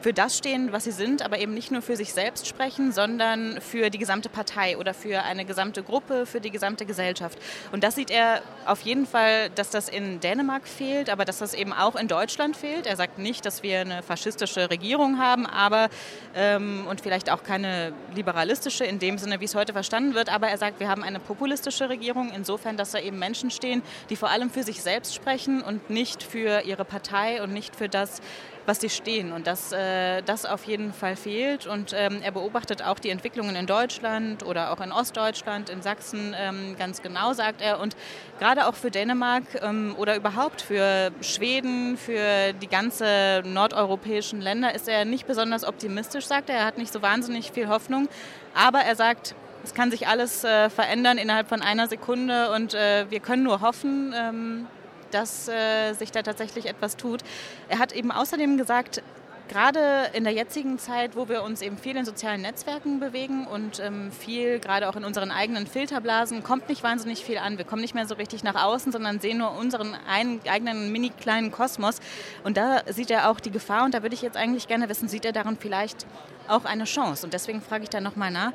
für 0.00 0.12
das 0.12 0.38
stehen, 0.38 0.72
was 0.72 0.84
sie 0.84 0.92
sind, 0.92 1.22
aber 1.22 1.38
eben 1.38 1.54
nicht 1.54 1.70
nur 1.70 1.82
für 1.82 1.96
sich 1.96 2.12
selbst 2.12 2.46
sprechen, 2.46 2.92
sondern 2.92 3.60
für 3.60 3.90
die 3.90 3.98
gesamte 3.98 4.28
Partei 4.28 4.76
oder 4.76 4.94
für 4.94 5.22
eine 5.22 5.44
gesamte 5.44 5.82
Gruppe, 5.82 6.26
für 6.26 6.40
die 6.40 6.50
gesamte 6.50 6.86
Gesellschaft. 6.86 7.38
Und 7.72 7.82
das 7.82 7.96
sieht 7.96 8.10
er 8.10 8.42
auf 8.64 8.80
jeden 8.82 9.06
Fall, 9.06 9.50
dass 9.50 9.70
das 9.70 9.88
in 9.88 10.20
Dänemark 10.20 10.68
fehlt, 10.68 11.10
aber 11.10 11.24
dass 11.24 11.38
das 11.38 11.54
eben 11.54 11.72
auch 11.72 11.96
in 11.96 12.06
Deutschland 12.06 12.56
fehlt. 12.56 12.86
Er 12.86 12.96
sagt 12.96 13.18
nicht, 13.18 13.44
dass 13.44 13.62
wir 13.62 13.80
eine 13.80 14.02
faschistische 14.02 14.70
Regierung 14.70 15.18
haben, 15.18 15.46
aber 15.46 15.88
ähm, 16.34 16.86
und 16.88 17.00
vielleicht 17.00 17.30
auch 17.30 17.42
keine 17.42 17.92
liberalistische 18.14 18.84
in 18.84 18.98
dem 18.98 19.18
Sinne, 19.18 19.40
wie 19.40 19.44
es 19.44 19.54
heute 19.54 19.72
verstanden 19.72 20.14
wird, 20.14 20.32
aber 20.32 20.48
er 20.48 20.58
sagt, 20.58 20.80
wir 20.80 20.88
haben 20.88 21.02
eine 21.02 21.18
populistische 21.18 21.88
Regierung, 21.88 22.30
insofern, 22.34 22.76
dass 22.76 22.92
da 22.92 22.98
eben 22.98 23.18
Menschen 23.18 23.50
stehen, 23.50 23.82
die 24.10 24.16
vor 24.16 24.30
allem 24.30 24.50
für 24.50 24.62
sich 24.62 24.82
selbst 24.82 25.14
sprechen 25.14 25.62
und 25.62 25.90
nicht 25.90 26.22
für 26.22 26.62
ihre 26.64 26.84
Partei 26.84 27.42
und 27.42 27.52
nicht 27.52 27.74
für 27.74 27.88
das, 27.88 28.20
was 28.68 28.80
sie 28.80 28.90
stehen. 28.90 29.32
Und 29.32 29.46
dass 29.46 29.72
äh, 29.72 30.22
das 30.22 30.44
auf 30.44 30.64
jeden 30.64 30.92
Fall 30.92 31.16
fehlt. 31.16 31.66
Und 31.66 31.92
ähm, 31.96 32.20
er 32.22 32.30
beobachtet 32.30 32.82
auch 32.82 32.98
die 32.98 33.10
Entwicklungen 33.10 33.56
in 33.56 33.66
Deutschland 33.66 34.44
oder 34.44 34.72
auch 34.72 34.80
in 34.80 34.92
Ostdeutschland, 34.92 35.70
in 35.70 35.82
Sachsen 35.82 36.36
ähm, 36.38 36.76
ganz 36.78 37.02
genau, 37.02 37.32
sagt 37.32 37.62
er. 37.62 37.80
Und 37.80 37.96
gerade 38.38 38.68
auch 38.68 38.74
für 38.74 38.90
Dänemark 38.90 39.44
ähm, 39.62 39.96
oder 39.98 40.14
überhaupt 40.14 40.60
für 40.60 41.10
Schweden, 41.22 41.96
für 41.96 42.52
die 42.52 42.68
ganze 42.68 43.42
nordeuropäischen 43.44 44.40
Länder 44.40 44.74
ist 44.74 44.88
er 44.88 45.04
nicht 45.04 45.26
besonders 45.26 45.64
optimistisch, 45.64 46.26
sagt 46.26 46.50
er. 46.50 46.56
Er 46.56 46.64
hat 46.66 46.78
nicht 46.78 46.92
so 46.92 47.02
wahnsinnig 47.02 47.50
viel 47.50 47.68
Hoffnung. 47.68 48.08
Aber 48.54 48.80
er 48.80 48.94
sagt, 48.94 49.34
es 49.64 49.74
kann 49.74 49.90
sich 49.90 50.06
alles 50.06 50.44
äh, 50.44 50.70
verändern 50.70 51.18
innerhalb 51.18 51.48
von 51.48 51.62
einer 51.62 51.88
Sekunde 51.88 52.52
und 52.52 52.74
äh, 52.74 53.06
wir 53.10 53.20
können 53.20 53.42
nur 53.42 53.60
hoffen, 53.60 54.14
ähm, 54.16 54.66
dass 55.10 55.48
äh, 55.48 55.92
sich 55.94 56.10
da 56.12 56.22
tatsächlich 56.22 56.66
etwas 56.66 56.96
tut. 56.96 57.20
Er 57.68 57.78
hat 57.78 57.92
eben 57.92 58.10
außerdem 58.10 58.56
gesagt, 58.56 59.02
gerade 59.48 60.10
in 60.12 60.24
der 60.24 60.32
jetzigen 60.32 60.78
Zeit, 60.78 61.16
wo 61.16 61.28
wir 61.28 61.42
uns 61.42 61.62
eben 61.62 61.78
viel 61.78 61.96
in 61.96 62.04
sozialen 62.04 62.42
Netzwerken 62.42 63.00
bewegen 63.00 63.46
und 63.46 63.80
ähm, 63.80 64.12
viel 64.12 64.60
gerade 64.60 64.88
auch 64.88 64.96
in 64.96 65.04
unseren 65.04 65.30
eigenen 65.30 65.66
Filterblasen, 65.66 66.42
kommt 66.42 66.68
nicht 66.68 66.82
wahnsinnig 66.82 67.24
viel 67.24 67.38
an. 67.38 67.58
Wir 67.58 67.64
kommen 67.64 67.82
nicht 67.82 67.94
mehr 67.94 68.06
so 68.06 68.14
richtig 68.14 68.44
nach 68.44 68.62
außen, 68.62 68.92
sondern 68.92 69.20
sehen 69.20 69.38
nur 69.38 69.52
unseren 69.52 69.96
ein, 70.06 70.40
eigenen 70.48 70.92
mini 70.92 71.10
kleinen 71.10 71.50
Kosmos. 71.50 72.00
Und 72.44 72.56
da 72.56 72.82
sieht 72.88 73.10
er 73.10 73.30
auch 73.30 73.40
die 73.40 73.50
Gefahr 73.50 73.84
und 73.84 73.94
da 73.94 74.02
würde 74.02 74.14
ich 74.14 74.22
jetzt 74.22 74.36
eigentlich 74.36 74.68
gerne 74.68 74.88
wissen, 74.88 75.08
sieht 75.08 75.24
er 75.24 75.32
darin 75.32 75.56
vielleicht 75.58 76.06
auch 76.46 76.64
eine 76.64 76.84
Chance? 76.84 77.26
Und 77.26 77.32
deswegen 77.32 77.60
frage 77.60 77.84
ich 77.84 77.90
da 77.90 78.00
nochmal 78.00 78.30
nach. 78.30 78.52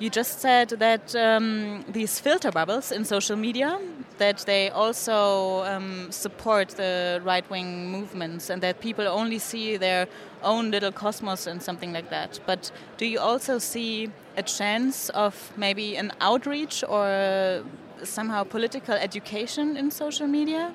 You 0.00 0.10
just 0.10 0.38
said 0.40 0.68
that 0.68 1.14
um, 1.16 1.84
these 1.88 2.20
filter 2.20 2.52
bubbles 2.52 2.92
in 2.92 3.04
social 3.04 3.36
media 3.36 3.80
that 4.18 4.38
they 4.46 4.70
also 4.70 5.64
um, 5.64 6.12
support 6.12 6.68
the 6.68 7.20
right-wing 7.24 7.90
movements 7.90 8.48
and 8.48 8.62
that 8.62 8.80
people 8.80 9.08
only 9.08 9.40
see 9.40 9.76
their 9.76 10.06
own 10.44 10.70
little 10.70 10.92
cosmos 10.92 11.48
and 11.48 11.60
something 11.60 11.92
like 11.92 12.10
that. 12.10 12.38
But 12.46 12.70
do 12.96 13.06
you 13.06 13.18
also 13.18 13.58
see 13.58 14.10
a 14.36 14.42
chance 14.42 15.08
of 15.10 15.52
maybe 15.56 15.96
an 15.96 16.12
outreach 16.20 16.84
or 16.88 17.64
somehow 18.04 18.44
political 18.44 18.94
education 18.94 19.76
in 19.76 19.90
social 19.90 20.28
media? 20.28 20.72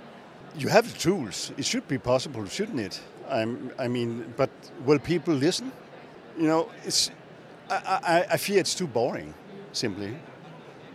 You 0.58 0.68
have 0.68 0.92
the 0.92 1.00
tools. 1.00 1.54
It 1.58 1.66
should 1.66 1.88
be 1.88 1.98
possible, 1.98 2.46
shouldn't 2.46 2.82
it? 2.82 3.00
I'm, 3.30 3.72
I 3.80 3.88
mean, 3.88 4.34
but 4.36 4.50
will 4.86 5.00
people 5.00 5.34
listen? 5.34 5.72
You 6.38 6.48
know, 6.48 6.70
it's 6.84 7.10
I, 7.76 8.26
I, 8.32 8.38
fear 8.38 8.60
it's 8.60 8.76
too 8.76 8.88
boring, 8.88 9.34
simply. 9.72 10.16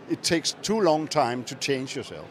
It 0.09 0.23
takes 0.23 0.53
too 0.61 0.81
long 0.81 1.07
time 1.07 1.43
to 1.45 1.55
change 1.55 1.95
yourself. 1.95 2.27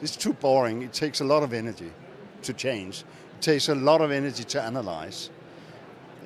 It's 0.00 0.16
too 0.16 0.32
boring. 0.32 0.82
It 0.82 0.92
takes 0.92 1.20
a 1.20 1.24
lot 1.24 1.42
of 1.42 1.52
energy 1.52 1.92
to 2.42 2.52
change. 2.52 3.04
It 3.38 3.42
takes 3.42 3.68
a 3.68 3.74
lot 3.74 4.00
of 4.00 4.10
energy 4.10 4.44
to 4.44 4.62
analyze. 4.62 5.30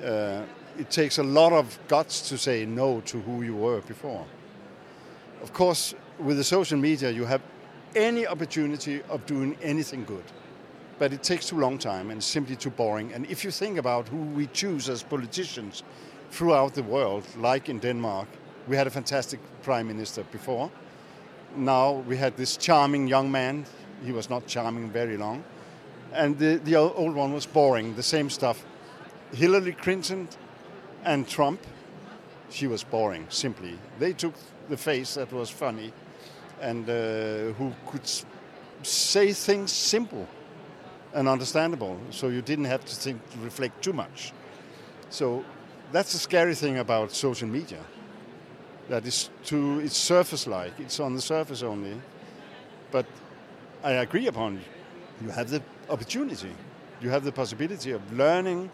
Uh, 0.03 0.41
it 0.77 0.89
takes 0.89 1.17
a 1.17 1.23
lot 1.23 1.53
of 1.53 1.77
guts 1.87 2.29
to 2.29 2.37
say 2.37 2.65
no 2.65 3.01
to 3.01 3.19
who 3.21 3.41
you 3.41 3.55
were 3.55 3.81
before. 3.81 4.25
Of 5.41 5.53
course, 5.53 5.93
with 6.19 6.37
the 6.37 6.43
social 6.43 6.77
media, 6.77 7.11
you 7.11 7.25
have 7.25 7.41
any 7.95 8.27
opportunity 8.27 9.01
of 9.09 9.25
doing 9.25 9.57
anything 9.61 10.03
good. 10.05 10.23
But 10.99 11.13
it 11.13 11.21
takes 11.21 11.47
too 11.47 11.59
long 11.59 11.77
time 11.77 12.09
and 12.09 12.23
simply 12.23 12.55
too 12.55 12.71
boring. 12.71 13.13
And 13.13 13.25
if 13.27 13.43
you 13.43 13.51
think 13.51 13.77
about 13.77 14.07
who 14.07 14.17
we 14.17 14.47
choose 14.47 14.89
as 14.89 15.03
politicians, 15.03 15.83
throughout 16.31 16.73
the 16.73 16.83
world, 16.83 17.23
like 17.37 17.69
in 17.69 17.79
Denmark. 17.79 18.27
We 18.67 18.75
had 18.75 18.87
a 18.87 18.89
fantastic 18.89 19.39
prime 19.63 19.87
minister 19.87 20.23
before. 20.31 20.69
Now 21.55 22.03
we 22.07 22.17
had 22.17 22.35
this 22.37 22.57
charming 22.57 23.07
young 23.07 23.31
man. 23.31 23.65
He 24.05 24.11
was 24.11 24.29
not 24.29 24.47
charming 24.47 24.89
very 24.89 25.17
long. 25.17 25.43
And 26.13 26.37
the, 26.37 26.59
the 26.63 26.75
old 26.75 27.15
one 27.15 27.33
was 27.33 27.45
boring, 27.45 27.95
the 27.95 28.03
same 28.03 28.29
stuff. 28.29 28.63
Hillary 29.33 29.73
Clinton 29.73 30.27
and 31.03 31.27
Trump, 31.27 31.59
she 32.49 32.67
was 32.67 32.83
boring, 32.83 33.25
simply. 33.29 33.77
They 33.99 34.13
took 34.13 34.33
the 34.69 34.77
face 34.77 35.15
that 35.15 35.31
was 35.31 35.49
funny 35.49 35.91
and 36.61 36.89
uh, 36.89 37.53
who 37.57 37.73
could 37.87 38.09
say 38.83 39.33
things 39.33 39.71
simple 39.71 40.27
and 41.13 41.27
understandable, 41.27 41.97
so 42.09 42.27
you 42.27 42.41
didn't 42.41 42.65
have 42.65 42.85
to 42.85 42.95
think, 42.95 43.21
reflect 43.41 43.83
too 43.83 43.93
much. 43.93 44.33
So 45.09 45.43
that's 45.91 46.13
the 46.13 46.19
scary 46.19 46.55
thing 46.55 46.77
about 46.79 47.11
social 47.11 47.47
media. 47.47 47.79
That 48.89 49.05
is 49.05 49.29
too, 49.43 49.79
it's 49.79 49.97
surface-like. 49.97 50.73
It's 50.79 50.99
on 50.99 51.13
the 51.13 51.21
surface 51.21 51.63
only. 51.63 51.99
But 52.91 53.05
I 53.83 53.91
agree 53.91 54.27
upon 54.27 54.61
you 55.21 55.29
have 55.29 55.49
the 55.49 55.61
opportunity, 55.89 56.51
you 57.01 57.09
have 57.09 57.23
the 57.23 57.31
possibility 57.31 57.91
of 57.91 58.01
learning 58.13 58.69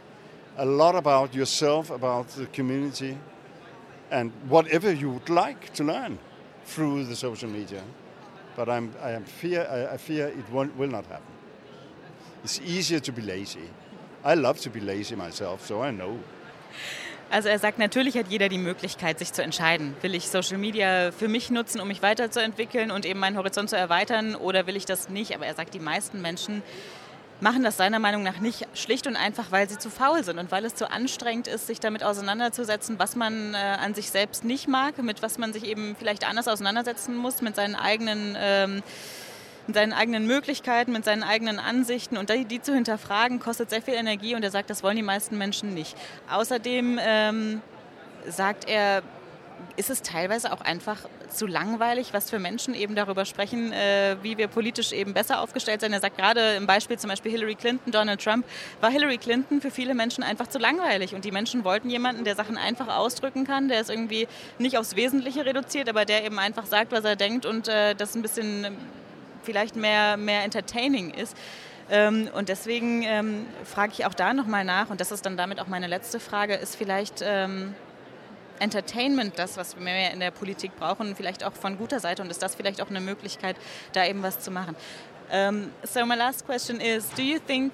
a 0.57 0.65
lot 0.65 0.95
about 0.95 1.33
yourself, 1.33 1.89
about 1.89 2.27
the 2.29 2.45
community, 2.47 3.17
and 4.11 4.31
whatever 4.47 4.91
you 4.91 5.09
would 5.09 5.29
like 5.29 5.73
to 5.73 5.83
learn 5.83 6.19
through 6.65 7.05
the 7.05 7.15
social 7.15 7.49
media. 7.49 7.83
But 8.55 8.69
I'm, 8.69 8.93
I 9.01 9.11
am 9.11 9.23
fear, 9.23 9.67
I, 9.69 9.93
I 9.93 9.97
fear 9.97 10.27
it 10.27 10.49
won't, 10.51 10.75
will 10.77 10.89
not 10.89 11.05
happen. 11.07 11.33
It's 12.43 12.59
easier 12.61 12.99
to 12.99 13.11
be 13.11 13.21
lazy. 13.21 13.69
I 14.23 14.35
love 14.35 14.59
to 14.59 14.69
be 14.69 14.79
lazy 14.79 15.15
myself, 15.15 15.65
so 15.65 15.81
I 15.81 15.91
know. 15.91 16.19
Also 17.29 17.49
er 17.49 17.57
sagt, 17.57 17.79
natürlich 17.79 18.15
hat 18.15 18.27
jeder 18.29 18.47
die 18.47 18.59
Möglichkeit, 18.59 19.17
sich 19.17 19.33
zu 19.33 19.41
entscheiden. 19.41 19.95
Will 20.01 20.13
ich 20.13 20.29
Social 20.29 20.59
Media 20.59 21.11
für 21.11 21.27
mich 21.27 21.49
nutzen, 21.49 21.81
um 21.81 21.87
mich 21.87 22.03
weiterzuentwickeln 22.03 22.91
und 22.91 23.07
eben 23.07 23.19
meinen 23.19 23.37
Horizont 23.37 23.71
zu 23.71 23.77
erweitern 23.77 24.35
oder 24.35 24.67
will 24.67 24.75
ich 24.75 24.85
das 24.85 25.09
nicht? 25.09 25.33
Aber 25.33 25.45
er 25.45 25.55
sagt, 25.55 25.73
die 25.73 25.79
meisten 25.79 26.21
Menschen 26.21 26.61
machen 27.39 27.63
das 27.63 27.75
seiner 27.77 27.99
Meinung 27.99 28.23
nach 28.23 28.39
nicht 28.39 28.67
schlicht 28.73 29.07
und 29.07 29.15
einfach, 29.15 29.51
weil 29.51 29.67
sie 29.67 29.77
zu 29.77 29.89
faul 29.89 30.23
sind 30.23 30.39
und 30.39 30.51
weil 30.51 30.63
es 30.63 30.75
zu 30.75 30.89
anstrengend 30.91 31.47
ist, 31.47 31.67
sich 31.67 31.79
damit 31.79 32.03
auseinanderzusetzen, 32.03 32.99
was 32.99 33.15
man 33.15 33.53
äh, 33.53 33.57
an 33.57 33.93
sich 33.93 34.11
selbst 34.11 34.45
nicht 34.45 34.67
mag, 34.67 35.01
mit 35.01 35.21
was 35.21 35.37
man 35.37 35.53
sich 35.53 35.65
eben 35.65 35.95
vielleicht 35.97 36.27
anders 36.27 36.47
auseinandersetzen 36.47 37.15
muss, 37.15 37.41
mit 37.41 37.55
seinen 37.55 37.75
eigenen 37.75 38.37
ähm, 38.39 38.83
mit 39.67 39.75
seinen 39.75 39.93
eigenen 39.93 40.27
Möglichkeiten, 40.27 40.91
mit 40.91 41.05
seinen 41.05 41.23
eigenen 41.23 41.59
Ansichten 41.59 42.17
und 42.17 42.29
die, 42.29 42.45
die, 42.45 42.61
zu 42.61 42.73
hinterfragen, 42.73 43.39
kostet 43.39 43.69
sehr 43.69 43.81
viel 43.81 43.93
Energie 43.93 44.35
und 44.35 44.43
er 44.43 44.51
sagt, 44.51 44.69
das 44.69 44.83
wollen 44.83 44.97
die 44.97 45.03
meisten 45.03 45.37
Menschen 45.37 45.73
nicht. 45.73 45.95
Außerdem 46.29 46.99
ähm, 47.01 47.61
sagt 48.27 48.67
er, 48.67 49.03
ist 49.75 49.89
es 49.89 50.01
teilweise 50.01 50.51
auch 50.51 50.61
einfach 50.61 50.97
zu 51.29 51.47
langweilig, 51.47 52.13
was 52.13 52.29
für 52.29 52.37
Menschen 52.37 52.75
eben 52.75 52.95
darüber 52.95 53.25
sprechen, 53.25 53.73
äh, 53.73 54.17
wie 54.21 54.37
wir 54.37 54.47
politisch 54.47 54.91
eben 54.91 55.13
besser 55.13 55.41
aufgestellt 55.41 55.81
sind. 55.81 55.93
Er 55.93 55.99
sagt 55.99 56.17
gerade 56.17 56.55
im 56.55 56.67
Beispiel 56.67 56.99
zum 56.99 57.09
Beispiel 57.09 57.31
Hillary 57.31 57.55
Clinton, 57.55 57.91
Donald 57.91 58.23
Trump, 58.23 58.45
war 58.81 58.91
Hillary 58.91 59.17
Clinton 59.17 59.61
für 59.61 59.71
viele 59.71 59.95
Menschen 59.95 60.23
einfach 60.23 60.47
zu 60.47 60.59
langweilig. 60.59 61.15
Und 61.15 61.25
die 61.25 61.31
Menschen 61.31 61.63
wollten 61.63 61.89
jemanden, 61.89 62.23
der 62.23 62.35
Sachen 62.35 62.57
einfach 62.57 62.87
ausdrücken 62.87 63.45
kann, 63.45 63.67
der 63.67 63.79
es 63.79 63.89
irgendwie 63.89 64.27
nicht 64.59 64.77
aufs 64.77 64.95
Wesentliche 64.95 65.45
reduziert, 65.45 65.89
aber 65.89 66.05
der 66.05 66.23
eben 66.23 66.37
einfach 66.37 66.65
sagt, 66.65 66.91
was 66.91 67.03
er 67.03 67.15
denkt 67.15 67.45
und 67.45 67.67
äh, 67.67 67.95
das 67.95 68.15
ein 68.15 68.21
bisschen 68.21 68.77
vielleicht 69.43 69.75
mehr, 69.75 70.17
mehr 70.17 70.43
entertaining 70.43 71.11
ist. 71.11 71.35
Ähm, 71.89 72.29
und 72.33 72.49
deswegen 72.49 73.03
ähm, 73.03 73.45
frage 73.63 73.93
ich 73.93 74.05
auch 74.05 74.13
da 74.13 74.33
nochmal 74.33 74.63
nach, 74.63 74.89
und 74.89 75.01
das 75.01 75.11
ist 75.11 75.25
dann 75.25 75.37
damit 75.37 75.59
auch 75.59 75.67
meine 75.67 75.87
letzte 75.87 76.19
Frage, 76.19 76.55
ist 76.55 76.75
vielleicht 76.75 77.21
ähm, 77.21 77.75
Entertainment 78.59 79.37
das, 79.37 79.57
was 79.57 79.75
wir 79.75 79.83
mehr 79.83 80.11
in 80.11 80.19
der 80.19 80.31
Politik 80.31 80.75
brauchen, 80.77 81.15
vielleicht 81.15 81.43
auch 81.43 81.53
von 81.53 81.77
guter 81.77 81.99
Seite 81.99 82.21
und 82.21 82.31
ist 82.31 82.41
das 82.41 82.55
vielleicht 82.55 82.81
auch 82.81 82.89
eine 82.89 83.01
Möglichkeit, 83.01 83.57
da 83.91 84.05
eben 84.05 84.23
was 84.23 84.39
zu 84.39 84.51
machen. 84.51 84.75
Um, 85.31 85.71
so 85.83 86.05
my 86.05 86.15
last 86.15 86.45
question 86.45 86.79
is, 86.79 87.09
do 87.15 87.23
you 87.23 87.39
think 87.39 87.73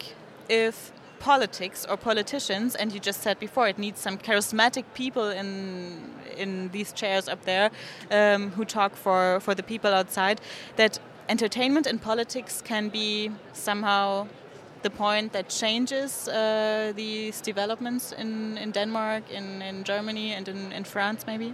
if 0.50 0.92
politics 1.20 1.86
or 1.88 1.98
politicians, 1.98 2.76
and 2.76 2.94
you 2.94 3.00
just 3.04 3.22
said 3.22 3.38
before, 3.40 3.68
it 3.68 3.78
needs 3.78 4.02
some 4.02 4.18
charismatic 4.18 4.86
people 4.94 5.30
in 5.30 6.16
in 6.38 6.70
these 6.72 6.94
chairs 6.94 7.28
up 7.28 7.44
there 7.44 7.70
um, 8.12 8.52
who 8.52 8.64
talk 8.64 8.96
for 8.96 9.40
for 9.42 9.54
the 9.54 9.64
people 9.64 9.94
outside, 9.94 10.40
that 10.78 11.00
entertainment 11.30 11.88
and 11.88 12.02
politics 12.02 12.62
can 12.62 12.90
be 12.90 13.32
somehow 13.54 14.28
the 14.82 14.90
point 14.90 15.32
that 15.34 15.50
changes 15.50 16.28
uh, 16.28 16.94
these 16.96 17.42
developments 17.42 18.12
in, 18.12 18.58
in 18.58 18.72
Denmark, 18.72 19.24
in, 19.30 19.62
in 19.62 19.84
Germany, 19.84 20.34
and 20.34 20.48
in, 20.48 20.72
in 20.72 20.84
France, 20.84 21.26
maybe? 21.28 21.54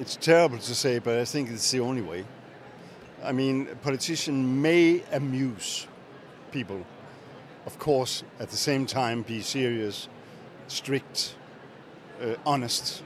It's 0.00 0.16
terrible 0.16 0.58
to 0.58 0.74
say, 0.74 0.98
but 0.98 1.18
I 1.18 1.24
think 1.24 1.50
it's 1.50 1.70
the 1.70 1.80
only 1.80 2.02
way. 2.02 2.24
I 3.22 3.32
mean, 3.32 3.68
a 3.70 3.76
politician 3.76 4.62
may 4.62 5.02
amuse 5.12 5.86
people, 6.52 6.86
of 7.66 7.78
course, 7.78 8.24
at 8.38 8.50
the 8.50 8.56
same 8.56 8.86
time 8.86 9.22
be 9.22 9.42
serious, 9.42 10.08
strict, 10.68 11.34
uh, 12.22 12.34
honest, 12.46 13.02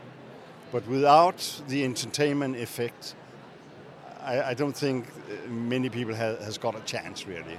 but 0.70 0.86
without 0.86 1.62
the 1.68 1.84
entertainment 1.84 2.56
effect, 2.56 3.14
I, 4.24 4.50
I 4.50 4.54
don't 4.54 4.76
think 4.76 5.06
uh, 5.06 5.48
many 5.50 5.88
people 5.88 6.14
have, 6.14 6.40
has 6.40 6.58
got 6.58 6.74
a 6.74 6.80
chance 6.80 7.26
really. 7.26 7.58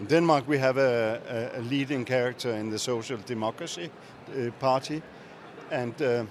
In 0.00 0.06
Denmark, 0.06 0.48
we 0.48 0.58
have 0.58 0.78
a, 0.78 1.52
a 1.54 1.60
leading 1.60 2.04
character 2.04 2.50
in 2.54 2.70
the 2.70 2.78
Social 2.78 3.18
Democracy 3.26 3.90
uh, 4.30 4.50
Party, 4.58 5.02
and 5.70 5.94
uh, 6.02 6.24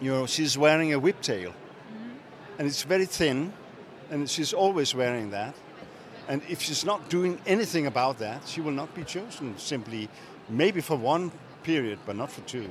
you 0.00 0.10
know 0.10 0.26
she's 0.26 0.56
wearing 0.56 0.94
a 0.94 1.00
whiptail, 1.00 1.50
mm-hmm. 1.50 2.58
and 2.58 2.66
it's 2.66 2.82
very 2.82 3.06
thin, 3.06 3.52
and 4.10 4.28
she's 4.28 4.54
always 4.54 4.94
wearing 4.94 5.30
that. 5.30 5.54
And 6.28 6.40
if 6.48 6.62
she's 6.62 6.84
not 6.84 7.10
doing 7.10 7.38
anything 7.46 7.86
about 7.86 8.18
that, 8.18 8.48
she 8.48 8.62
will 8.62 8.74
not 8.74 8.94
be 8.94 9.04
chosen. 9.04 9.58
Simply, 9.58 10.08
maybe 10.48 10.80
for 10.80 10.96
one 10.96 11.30
period, 11.62 11.98
but 12.06 12.16
not 12.16 12.30
for 12.30 12.40
two. 12.42 12.68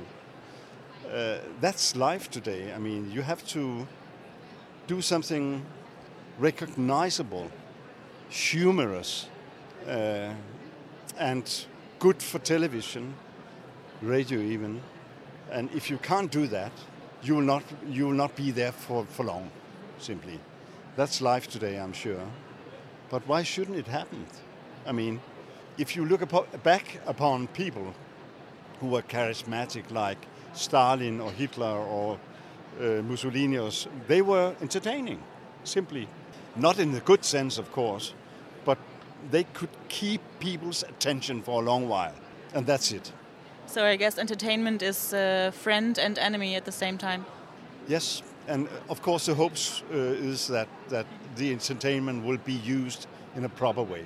Uh, 1.12 1.38
that's 1.60 1.94
life 1.94 2.28
today. 2.28 2.72
I 2.74 2.78
mean, 2.78 3.12
you 3.12 3.22
have 3.22 3.46
to 3.48 3.86
do 4.88 5.00
something 5.00 5.64
recognizable, 6.38 7.50
humorous, 8.28 9.28
uh, 9.86 10.32
and 11.18 11.66
good 11.98 12.22
for 12.22 12.38
television, 12.38 13.14
radio 14.02 14.40
even. 14.40 14.80
And 15.50 15.70
if 15.72 15.90
you 15.90 15.98
can't 15.98 16.30
do 16.30 16.46
that, 16.48 16.72
you 17.22 17.34
will 17.34 17.42
not, 17.42 17.62
you 17.88 18.06
will 18.06 18.14
not 18.14 18.34
be 18.36 18.50
there 18.50 18.72
for, 18.72 19.04
for 19.06 19.24
long, 19.24 19.50
simply. 19.98 20.40
That's 20.96 21.20
life 21.20 21.48
today, 21.48 21.78
I'm 21.78 21.92
sure. 21.92 22.20
But 23.10 23.26
why 23.26 23.42
shouldn't 23.42 23.78
it 23.78 23.86
happen? 23.86 24.26
I 24.86 24.92
mean, 24.92 25.20
if 25.78 25.96
you 25.96 26.04
look 26.04 26.22
back 26.62 27.00
upon 27.06 27.48
people 27.48 27.94
who 28.80 28.88
were 28.88 29.02
charismatic, 29.02 29.90
like 29.90 30.18
Stalin 30.52 31.20
or 31.20 31.30
Hitler 31.32 31.66
or 31.66 32.18
uh, 32.80 33.02
Mussolini, 33.02 33.70
they 34.06 34.22
were 34.22 34.54
entertaining, 34.60 35.22
simply. 35.64 36.08
Not 36.56 36.78
in 36.78 36.92
the 36.92 37.00
good 37.00 37.24
sense, 37.24 37.58
of 37.58 37.70
course, 37.72 38.14
but 38.64 38.78
they 39.30 39.44
could 39.54 39.70
keep 39.88 40.20
people's 40.38 40.82
attention 40.82 41.42
for 41.42 41.62
a 41.62 41.64
long 41.64 41.88
while, 41.88 42.14
and 42.54 42.66
that's 42.66 42.92
it. 42.92 43.12
So 43.66 43.84
I 43.84 43.96
guess 43.96 44.18
entertainment 44.18 44.82
is 44.82 45.12
uh, 45.12 45.50
friend 45.52 45.98
and 45.98 46.18
enemy 46.18 46.54
at 46.54 46.64
the 46.64 46.72
same 46.72 46.98
time. 46.98 47.24
Yes, 47.88 48.22
and 48.46 48.68
of 48.88 49.02
course 49.02 49.26
the 49.26 49.34
hopes 49.34 49.82
uh, 49.90 49.96
is 49.96 50.46
that, 50.48 50.68
that 50.88 51.06
the 51.36 51.52
entertainment 51.52 52.24
will 52.24 52.38
be 52.38 52.52
used 52.52 53.06
in 53.36 53.44
a 53.44 53.48
proper 53.48 53.82
way. 53.82 54.04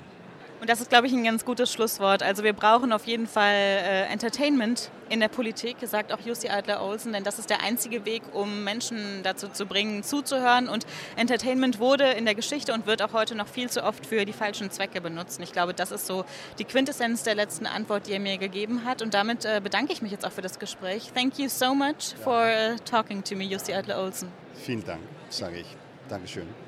Und 0.60 0.68
das 0.68 0.80
ist, 0.80 0.90
glaube 0.90 1.06
ich, 1.06 1.12
ein 1.12 1.24
ganz 1.24 1.44
gutes 1.44 1.72
Schlusswort. 1.72 2.22
Also 2.22 2.42
wir 2.42 2.52
brauchen 2.52 2.92
auf 2.92 3.06
jeden 3.06 3.26
Fall 3.26 3.54
äh, 3.54 4.02
Entertainment 4.06 4.90
in 5.08 5.20
der 5.20 5.28
Politik, 5.28 5.76
sagt 5.82 6.12
auch 6.12 6.20
Jussi 6.20 6.48
Adler-Olsen, 6.48 7.12
denn 7.12 7.24
das 7.24 7.38
ist 7.38 7.48
der 7.48 7.62
einzige 7.62 8.04
Weg, 8.04 8.22
um 8.32 8.64
Menschen 8.64 9.22
dazu 9.22 9.48
zu 9.48 9.66
bringen, 9.66 10.02
zuzuhören. 10.02 10.68
Und 10.68 10.86
Entertainment 11.16 11.78
wurde 11.78 12.04
in 12.12 12.24
der 12.24 12.34
Geschichte 12.34 12.74
und 12.74 12.86
wird 12.86 13.02
auch 13.02 13.12
heute 13.12 13.34
noch 13.34 13.46
viel 13.46 13.70
zu 13.70 13.84
oft 13.84 14.04
für 14.04 14.24
die 14.24 14.32
falschen 14.32 14.70
Zwecke 14.70 15.00
benutzt. 15.00 15.38
Und 15.38 15.44
ich 15.44 15.52
glaube, 15.52 15.74
das 15.74 15.92
ist 15.92 16.06
so 16.06 16.24
die 16.58 16.64
Quintessenz 16.64 17.22
der 17.22 17.34
letzten 17.34 17.66
Antwort, 17.66 18.06
die 18.06 18.12
er 18.12 18.20
mir 18.20 18.38
gegeben 18.38 18.84
hat. 18.84 19.00
Und 19.00 19.14
damit 19.14 19.44
äh, 19.44 19.60
bedanke 19.62 19.92
ich 19.92 20.02
mich 20.02 20.12
jetzt 20.12 20.26
auch 20.26 20.32
für 20.32 20.42
das 20.42 20.58
Gespräch. 20.58 21.12
Thank 21.14 21.38
you 21.38 21.48
so 21.48 21.74
much 21.74 22.14
for 22.22 22.46
uh, 22.46 22.76
talking 22.84 23.22
to 23.24 23.36
me, 23.36 23.44
Jussi 23.44 23.72
Adler-Olsen. 23.72 24.28
Vielen 24.54 24.84
Dank, 24.84 25.00
sage 25.30 25.60
ich. 25.60 25.76
Dankeschön. 26.08 26.67